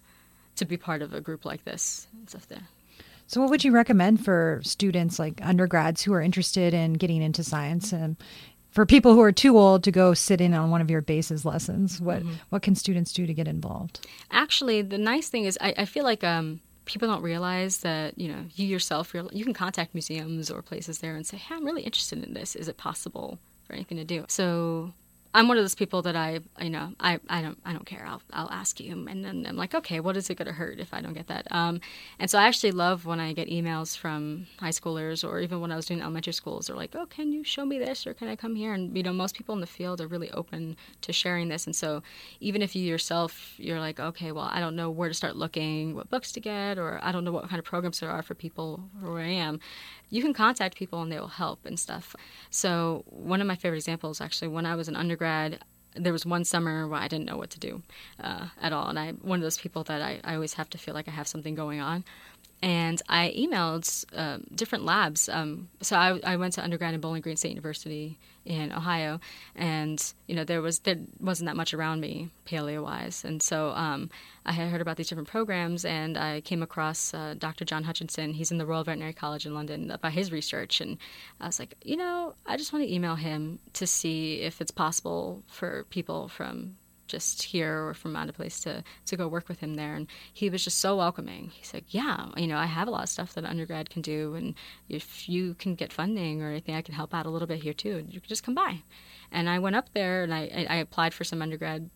to 0.57 0.65
be 0.65 0.77
part 0.77 1.01
of 1.01 1.13
a 1.13 1.21
group 1.21 1.45
like 1.45 1.63
this 1.63 2.07
and 2.13 2.29
stuff 2.29 2.47
there. 2.47 2.67
So, 3.31 3.39
what 3.39 3.49
would 3.49 3.63
you 3.63 3.71
recommend 3.71 4.25
for 4.25 4.59
students 4.61 5.17
like 5.17 5.39
undergrads 5.41 6.01
who 6.01 6.11
are 6.11 6.21
interested 6.21 6.73
in 6.73 6.93
getting 6.95 7.21
into 7.21 7.45
science 7.45 7.93
and 7.93 8.17
for 8.71 8.85
people 8.85 9.13
who 9.13 9.21
are 9.21 9.31
too 9.31 9.57
old 9.57 9.83
to 9.83 9.91
go 9.91 10.13
sit 10.13 10.41
in 10.41 10.53
on 10.53 10.71
one 10.71 10.81
of 10.81 10.89
your 10.89 11.01
BASIS 11.01 11.45
lessons, 11.45 12.01
what 12.01 12.19
mm-hmm. 12.19 12.33
what 12.49 12.61
can 12.61 12.75
students 12.75 13.13
do 13.13 13.25
to 13.27 13.33
get 13.33 13.47
involved? 13.47 14.07
Actually, 14.31 14.81
the 14.81 14.97
nice 14.97 15.29
thing 15.29 15.43
is 15.43 15.57
I, 15.61 15.73
I 15.77 15.85
feel 15.85 16.03
like 16.03 16.23
um, 16.23 16.61
people 16.85 17.07
don't 17.07 17.21
realize 17.21 17.79
that 17.79 18.17
you 18.17 18.29
know 18.29 18.45
you 18.55 18.65
yourself 18.65 19.13
you 19.13 19.43
can 19.43 19.53
contact 19.53 19.93
museums 19.93 20.49
or 20.49 20.61
places 20.61 20.99
there 20.99 21.15
and 21.15 21.27
say, 21.27 21.37
"Hey, 21.37 21.55
I'm 21.55 21.65
really 21.65 21.83
interested 21.83 22.23
in 22.23 22.33
this. 22.33 22.55
Is 22.55 22.67
it 22.67 22.77
possible 22.77 23.39
for 23.65 23.73
anything 23.73 23.97
to 23.97 24.05
do?" 24.05 24.25
So 24.29 24.93
I'm 25.33 25.47
one 25.47 25.57
of 25.57 25.63
those 25.63 25.75
people 25.75 26.01
that 26.01 26.15
I, 26.15 26.39
you 26.59 26.69
know, 26.69 26.93
I, 26.99 27.19
I 27.29 27.41
don't, 27.41 27.57
I 27.63 27.71
don't 27.71 27.85
care. 27.85 28.05
I'll, 28.05 28.21
I'll 28.33 28.49
ask 28.49 28.79
you, 28.79 29.07
and 29.07 29.23
then 29.23 29.45
I'm 29.47 29.55
like, 29.55 29.73
okay, 29.73 29.99
what 29.99 30.17
is 30.17 30.29
it 30.29 30.35
going 30.35 30.47
to 30.47 30.53
hurt 30.53 30.79
if 30.79 30.93
I 30.93 31.01
don't 31.01 31.13
get 31.13 31.27
that? 31.27 31.47
Um, 31.51 31.79
and 32.19 32.29
so 32.29 32.37
I 32.37 32.43
actually 32.43 32.71
love 32.71 33.05
when 33.05 33.19
I 33.19 33.31
get 33.31 33.47
emails 33.47 33.97
from 33.97 34.47
high 34.59 34.69
schoolers, 34.69 35.27
or 35.27 35.39
even 35.39 35.61
when 35.61 35.71
I 35.71 35.77
was 35.77 35.85
doing 35.85 36.01
elementary 36.01 36.33
schools, 36.33 36.67
they're 36.67 36.75
like, 36.75 36.95
oh, 36.95 37.05
can 37.05 37.31
you 37.31 37.43
show 37.43 37.65
me 37.65 37.79
this, 37.79 38.05
or 38.05 38.13
can 38.13 38.27
I 38.27 38.35
come 38.35 38.55
here? 38.55 38.73
And 38.73 38.95
you 38.95 39.03
know, 39.03 39.13
most 39.13 39.35
people 39.35 39.55
in 39.55 39.61
the 39.61 39.67
field 39.67 40.01
are 40.01 40.07
really 40.07 40.31
open 40.31 40.75
to 41.01 41.13
sharing 41.13 41.47
this, 41.47 41.65
and 41.65 41.75
so 41.75 42.03
even 42.41 42.61
if 42.61 42.75
you 42.75 42.83
yourself, 42.83 43.53
you're 43.57 43.79
like, 43.79 43.99
okay, 43.99 44.31
well, 44.31 44.49
I 44.51 44.59
don't 44.59 44.75
know 44.75 44.89
where 44.89 45.07
to 45.07 45.15
start 45.15 45.37
looking, 45.37 45.95
what 45.95 46.09
books 46.09 46.31
to 46.33 46.39
get, 46.39 46.77
or 46.77 46.99
I 47.01 47.11
don't 47.11 47.23
know 47.23 47.31
what 47.31 47.47
kind 47.47 47.59
of 47.59 47.65
programs 47.65 48.01
there 48.01 48.09
are 48.09 48.21
for 48.21 48.35
people 48.35 48.83
where 48.99 49.23
I 49.23 49.29
am 49.29 49.59
you 50.11 50.21
can 50.21 50.33
contact 50.33 50.75
people 50.75 51.01
and 51.01 51.11
they 51.11 51.19
will 51.19 51.27
help 51.27 51.65
and 51.65 51.79
stuff. 51.79 52.15
So 52.49 53.03
one 53.07 53.41
of 53.41 53.47
my 53.47 53.55
favorite 53.55 53.77
examples, 53.77 54.19
actually, 54.21 54.49
when 54.49 54.65
I 54.65 54.75
was 54.75 54.89
an 54.89 54.95
undergrad, 54.95 55.20
there 55.95 56.13
was 56.13 56.25
one 56.25 56.45
summer 56.45 56.87
where 56.87 56.99
I 56.99 57.07
didn't 57.07 57.25
know 57.25 57.37
what 57.37 57.49
to 57.51 57.59
do 57.59 57.81
uh, 58.19 58.47
at 58.61 58.71
all, 58.73 58.87
and 58.87 58.97
I'm 58.97 59.17
one 59.17 59.39
of 59.39 59.43
those 59.43 59.57
people 59.57 59.83
that 59.85 60.01
I, 60.01 60.19
I 60.23 60.35
always 60.35 60.53
have 60.53 60.69
to 60.71 60.77
feel 60.77 60.93
like 60.93 61.07
I 61.07 61.11
have 61.11 61.27
something 61.27 61.55
going 61.55 61.79
on 61.79 62.03
and 62.61 63.01
I 63.09 63.33
emailed 63.37 64.05
uh, 64.15 64.37
different 64.53 64.85
labs. 64.85 65.27
Um, 65.29 65.69
so 65.81 65.95
I, 65.95 66.19
I, 66.23 66.35
went 66.35 66.53
to 66.53 66.63
undergrad 66.63 66.93
in 66.93 66.99
Bowling 66.99 67.21
Green 67.21 67.35
State 67.35 67.49
University 67.49 68.19
in 68.45 68.71
Ohio, 68.71 69.19
and 69.55 70.13
you 70.27 70.35
know 70.35 70.43
there 70.43 70.61
was 70.61 70.79
there 70.79 70.97
wasn't 71.19 71.47
that 71.47 71.55
much 71.55 71.73
around 71.73 72.01
me 72.01 72.29
paleo 72.45 72.83
wise, 72.83 73.23
and 73.23 73.41
so 73.41 73.69
um, 73.71 74.09
I 74.45 74.51
had 74.51 74.69
heard 74.69 74.81
about 74.81 74.97
these 74.97 75.09
different 75.09 75.29
programs, 75.29 75.85
and 75.85 76.17
I 76.17 76.41
came 76.41 76.63
across 76.63 77.13
uh, 77.13 77.35
Dr. 77.37 77.65
John 77.65 77.83
Hutchinson. 77.83 78.33
He's 78.33 78.51
in 78.51 78.57
the 78.57 78.65
Royal 78.65 78.83
Veterinary 78.83 79.13
College 79.13 79.45
in 79.45 79.53
London 79.53 79.91
about 79.91 80.13
his 80.13 80.31
research, 80.31 80.81
and 80.81 80.97
I 81.39 81.47
was 81.47 81.59
like, 81.59 81.75
you 81.83 81.97
know, 81.97 82.35
I 82.45 82.57
just 82.57 82.73
want 82.73 82.85
to 82.85 82.93
email 82.93 83.15
him 83.15 83.59
to 83.73 83.85
see 83.85 84.41
if 84.41 84.61
it's 84.61 84.71
possible 84.71 85.43
for 85.47 85.85
people 85.89 86.27
from 86.27 86.77
just 87.11 87.43
here 87.43 87.87
or 87.87 87.93
from 87.93 88.15
out 88.15 88.29
of 88.29 88.35
place 88.35 88.59
to 88.61 88.83
to 89.05 89.17
go 89.17 89.27
work 89.27 89.49
with 89.49 89.59
him 89.59 89.75
there 89.75 89.95
and 89.95 90.07
he 90.33 90.49
was 90.49 90.63
just 90.63 90.79
so 90.79 90.95
welcoming 90.95 91.51
he's 91.53 91.73
like 91.73 91.93
yeah 91.93 92.27
you 92.37 92.47
know 92.47 92.57
i 92.57 92.65
have 92.65 92.87
a 92.87 92.91
lot 92.91 93.03
of 93.03 93.09
stuff 93.09 93.33
that 93.33 93.45
undergrad 93.45 93.89
can 93.89 94.01
do 94.01 94.33
and 94.35 94.55
if 94.89 95.27
you 95.27 95.53
can 95.55 95.75
get 95.75 95.91
funding 95.91 96.41
or 96.41 96.49
anything 96.49 96.73
i 96.73 96.81
can 96.81 96.95
help 96.95 97.13
out 97.13 97.25
a 97.25 97.29
little 97.29 97.47
bit 97.47 97.61
here 97.61 97.73
too 97.73 98.05
you 98.09 98.19
can 98.19 98.29
just 98.29 98.43
come 98.43 98.55
by 98.55 98.81
and 99.31 99.49
i 99.49 99.59
went 99.59 99.75
up 99.75 99.89
there 99.93 100.23
and 100.23 100.33
i 100.33 100.65
i 100.69 100.75
applied 100.75 101.13
for 101.13 101.23
some 101.23 101.41
undergrad 101.41 101.89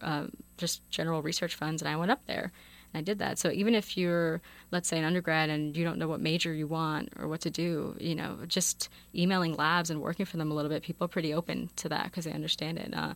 uh, 0.00 0.24
just 0.56 0.88
general 0.90 1.22
research 1.22 1.54
funds 1.54 1.82
and 1.82 1.88
i 1.88 1.96
went 1.96 2.10
up 2.10 2.26
there 2.26 2.52
and 2.94 3.00
I 3.00 3.02
did 3.02 3.18
that. 3.18 3.38
So 3.38 3.50
even 3.50 3.74
if 3.74 3.96
you're, 3.96 4.40
let's 4.70 4.88
say, 4.88 4.98
an 4.98 5.04
undergrad 5.04 5.50
and 5.50 5.76
you 5.76 5.84
don't 5.84 5.98
know 5.98 6.08
what 6.08 6.20
major 6.20 6.54
you 6.54 6.66
want 6.66 7.12
or 7.18 7.26
what 7.26 7.40
to 7.42 7.50
do, 7.50 7.96
you 7.98 8.14
know, 8.14 8.38
just 8.46 8.88
emailing 9.14 9.54
labs 9.54 9.90
and 9.90 10.00
working 10.00 10.24
for 10.24 10.36
them 10.36 10.50
a 10.50 10.54
little 10.54 10.70
bit, 10.70 10.82
people 10.82 11.04
are 11.04 11.08
pretty 11.08 11.34
open 11.34 11.70
to 11.76 11.88
that 11.88 12.04
because 12.04 12.24
they 12.24 12.32
understand 12.32 12.78
it. 12.78 12.94
Uh, 12.94 13.14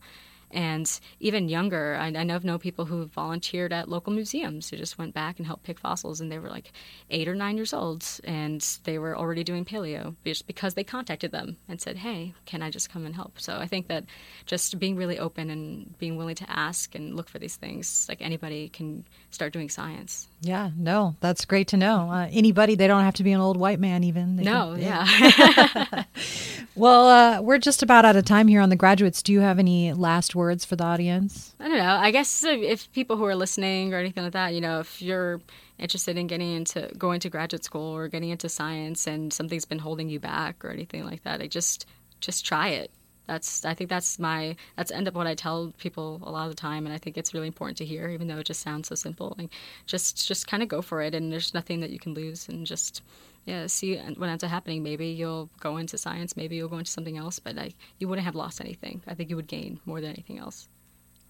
and 0.51 1.01
even 1.21 1.49
younger. 1.49 1.97
I, 2.01 2.07
I 2.07 2.25
know 2.25 2.37
of 2.37 2.45
no 2.45 2.59
people 2.59 2.87
who 2.87 3.07
volunteered 3.07 3.73
at 3.73 3.89
local 3.89 4.13
museums 4.13 4.71
who 4.71 4.77
just 4.77 4.99
went 4.99 5.15
back 5.15 5.39
and 5.39 5.47
helped 5.47 5.65
pick 5.65 5.79
fossils, 5.79 6.21
and 6.21 6.31
they 6.31 6.39
were 6.39 6.49
like 6.49 6.73
eight 7.11 7.29
or 7.29 7.35
nine 7.35 7.57
years 7.57 7.73
old, 7.73 8.05
and 8.25 8.61
they 8.85 8.99
were 8.99 9.17
already 9.17 9.45
doing 9.45 9.65
paleo 9.65 10.15
just 10.25 10.47
because 10.47 10.75
they 10.75 10.85
contacted 10.85 11.33
them 11.33 11.57
and 11.69 11.81
said, 11.81 11.99
"Hey, 11.99 12.35
can 12.47 12.63
I 12.63 12.71
just 12.71 12.91
come 12.91 13.07
and 13.07 13.15
help?" 13.15 13.41
So 13.41 13.57
I 13.57 13.67
think 13.67 13.89
that 13.89 14.05
just 14.47 14.79
being 14.79 14.97
really 14.97 15.19
open 15.19 15.51
and 15.51 15.97
being 15.99 16.17
willing 16.17 16.37
to 16.37 16.51
ask 16.51 16.95
and 16.95 17.15
look 17.15 17.29
for 17.29 17.39
these 17.39 17.57
things, 17.57 18.07
like 18.09 18.23
anybody 18.23 18.69
can 18.69 19.05
start 19.31 19.53
doing 19.53 19.69
science. 19.69 20.29
Yeah, 20.41 20.71
no, 20.77 21.17
that's 21.21 21.45
great 21.45 21.69
to 21.69 21.77
know. 21.77 22.11
Uh, 22.11 22.29
anybody, 22.31 22.75
they 22.75 22.87
don't 22.87 23.03
have 23.03 23.15
to 23.15 23.25
be 23.25 23.33
an 23.33 23.41
old 23.41 23.57
white 23.57 23.81
man, 23.81 24.05
even. 24.05 24.37
They 24.37 24.45
no, 24.45 24.75
can, 24.75 24.83
yeah. 24.83 26.05
well, 26.77 27.09
uh, 27.09 27.43
we're 27.43 27.59
just 27.59 27.83
about 27.83 28.05
out 28.05 28.17
of 28.17 28.25
time 28.25 28.49
here 28.49 28.61
on 28.61 28.69
the 28.69 28.77
graduates. 28.77 29.23
Do 29.23 29.33
you 29.33 29.41
have 29.41 29.59
any 29.59 29.93
last 29.93 30.35
words 30.39 30.65
for 30.65 30.77
the 30.77 30.85
audience? 30.85 31.55
I 31.61 31.69
don't 31.69 31.77
know. 31.77 31.97
I 31.97 32.11
guess 32.11 32.45
if 32.45 32.91
people 32.93 33.17
who 33.17 33.25
are 33.25 33.37
listening 33.37 33.93
or 33.93 33.99
anything 33.99 34.25
like 34.25 34.33
that, 34.33 34.55
you 34.55 34.63
know, 34.63 34.81
if 34.81 35.03
you're 35.03 35.41
interested 35.79 36.17
in 36.17 36.27
getting 36.27 36.55
into 36.55 36.91
going 36.97 37.21
to 37.21 37.29
graduate 37.29 37.65
school 37.65 37.95
or 37.95 38.09
getting 38.09 38.31
into 38.31 38.49
science 38.49 39.07
and 39.07 39.33
something's 39.33 39.67
been 39.67 39.79
holding 39.79 40.09
you 40.09 40.19
back 40.19 40.65
or 40.65 40.71
anything 40.71 41.05
like 41.05 41.25
that, 41.25 41.43
I 41.43 41.47
just 41.47 41.85
just 42.21 42.47
try 42.47 42.69
it. 42.69 42.91
That's 43.27 43.65
I 43.65 43.75
think 43.75 43.91
that's 43.91 44.19
my 44.19 44.57
that's 44.77 44.91
end 44.91 45.07
up 45.07 45.15
what 45.15 45.27
I 45.27 45.35
tell 45.35 45.75
people 45.77 46.21
a 46.25 46.31
lot 46.31 46.45
of 46.45 46.51
the 46.51 46.61
time, 46.61 46.87
and 46.87 46.95
I 46.95 46.99
think 46.99 47.19
it's 47.19 47.35
really 47.35 47.47
important 47.47 47.77
to 47.79 47.85
hear, 47.85 48.09
even 48.09 48.27
though 48.27 48.39
it 48.39 48.47
just 48.47 48.63
sounds 48.63 48.89
so 48.89 48.95
simple. 48.95 49.37
Like 49.39 49.51
just 49.85 50.27
just 50.27 50.47
kind 50.47 50.63
of 50.63 50.69
go 50.69 50.81
for 50.81 51.03
it, 51.03 51.15
and 51.15 51.31
there's 51.31 51.53
nothing 51.53 51.81
that 51.81 51.91
you 51.91 51.99
can 51.99 52.15
lose, 52.15 52.49
and 52.49 52.67
just 52.67 53.03
yeah, 53.49 53.67
see 53.67 53.97
what 53.97 54.29
ends 54.29 54.45
up 54.45 54.51
happening. 54.51 54.83
Maybe 54.83 55.07
you'll 55.07 55.49
go 55.59 55.79
into 55.79 55.97
science, 55.97 56.37
maybe 56.37 56.57
you'll 56.57 56.69
go 56.69 56.79
into 56.79 56.91
something 56.91 57.17
else, 57.17 57.39
but 57.39 57.57
like 57.57 57.75
you 57.99 58.07
wouldn't 58.07 58.27
have 58.27 58.35
lost 58.35 58.61
anything. 58.61 59.03
I 59.09 59.15
think 59.15 59.31
you 59.31 59.37
would 59.37 59.47
gain 59.47 59.81
more 59.87 60.03
than 60.03 60.11
anything 60.11 60.39
else. 60.39 60.69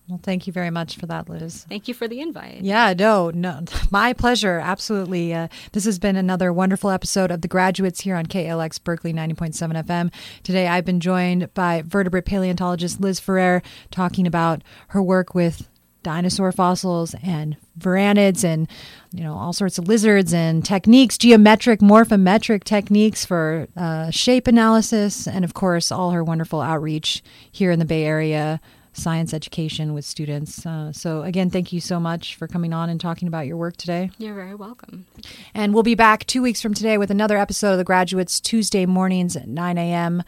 Well, 0.08 0.18
thank 0.22 0.46
you 0.46 0.52
very 0.54 0.70
much 0.70 0.96
for 0.96 1.06
that, 1.06 1.28
Liz. 1.28 1.66
Thank 1.68 1.86
you 1.86 1.92
for 1.92 2.08
the 2.08 2.20
invite. 2.20 2.62
Yeah, 2.62 2.94
no, 2.98 3.30
no, 3.30 3.60
my 3.90 4.14
pleasure. 4.14 4.58
Absolutely. 4.58 5.32
Uh, 5.32 5.48
this 5.72 5.84
has 5.84 5.98
been 5.98 6.16
another 6.16 6.52
wonderful 6.52 6.90
episode 6.90 7.30
of 7.30 7.42
The 7.42 7.48
Graduates 7.48 8.00
here 8.00 8.16
on 8.16 8.26
KALX 8.26 8.82
Berkeley 8.82 9.12
90.7 9.12 9.84
FM. 9.84 10.10
Today, 10.42 10.66
I've 10.66 10.86
been 10.86 11.00
joined 11.00 11.52
by 11.54 11.82
vertebrate 11.86 12.24
paleontologist 12.24 13.00
Liz 13.00 13.20
Ferrer 13.20 13.62
talking 13.90 14.26
about 14.26 14.62
her 14.88 15.02
work 15.02 15.34
with 15.34 15.68
dinosaur 16.02 16.52
fossils 16.52 17.14
and 17.22 17.56
varanids 17.78 18.44
and 18.44 18.68
you 19.12 19.22
know 19.22 19.34
all 19.34 19.52
sorts 19.52 19.78
of 19.78 19.88
lizards 19.88 20.32
and 20.32 20.64
techniques 20.64 21.18
geometric 21.18 21.80
morphometric 21.80 22.64
techniques 22.64 23.24
for 23.24 23.66
uh, 23.76 24.10
shape 24.10 24.46
analysis 24.46 25.26
and 25.26 25.44
of 25.44 25.54
course 25.54 25.90
all 25.90 26.12
her 26.12 26.22
wonderful 26.22 26.60
outreach 26.60 27.22
here 27.50 27.70
in 27.70 27.78
the 27.78 27.84
bay 27.84 28.04
area 28.04 28.60
science 28.98 29.32
education 29.32 29.94
with 29.94 30.04
students. 30.04 30.66
Uh, 30.66 30.92
so, 30.92 31.22
again, 31.22 31.50
thank 31.50 31.72
you 31.72 31.80
so 31.80 31.98
much 31.98 32.34
for 32.34 32.46
coming 32.46 32.72
on 32.72 32.90
and 32.90 33.00
talking 33.00 33.28
about 33.28 33.46
your 33.46 33.56
work 33.56 33.76
today. 33.76 34.10
You're 34.18 34.34
very 34.34 34.54
welcome. 34.54 35.06
And 35.54 35.72
we'll 35.72 35.82
be 35.82 35.94
back 35.94 36.26
two 36.26 36.42
weeks 36.42 36.60
from 36.60 36.74
today 36.74 36.98
with 36.98 37.10
another 37.10 37.38
episode 37.38 37.72
of 37.72 37.78
The 37.78 37.84
Graduates, 37.84 38.40
Tuesday 38.40 38.86
mornings 38.86 39.36
at 39.36 39.48
9 39.48 39.78
a.m. 39.78 40.22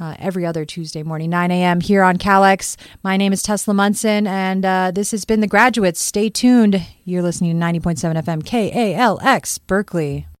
Uh, 0.00 0.16
every 0.18 0.44
other 0.44 0.64
Tuesday 0.64 1.02
morning, 1.04 1.30
9 1.30 1.50
a.m. 1.52 1.80
here 1.80 2.02
on 2.02 2.16
KALX. 2.16 2.76
My 3.04 3.16
name 3.16 3.32
is 3.32 3.42
Tesla 3.42 3.74
Munson, 3.74 4.26
and 4.26 4.64
uh, 4.64 4.90
this 4.90 5.12
has 5.12 5.24
been 5.24 5.40
The 5.40 5.46
Graduates. 5.46 6.00
Stay 6.00 6.28
tuned. 6.28 6.84
You're 7.04 7.22
listening 7.22 7.58
to 7.58 7.64
90.7 7.64 8.22
FM 8.22 8.42
KALX 8.42 9.60
Berkeley. 9.66 10.26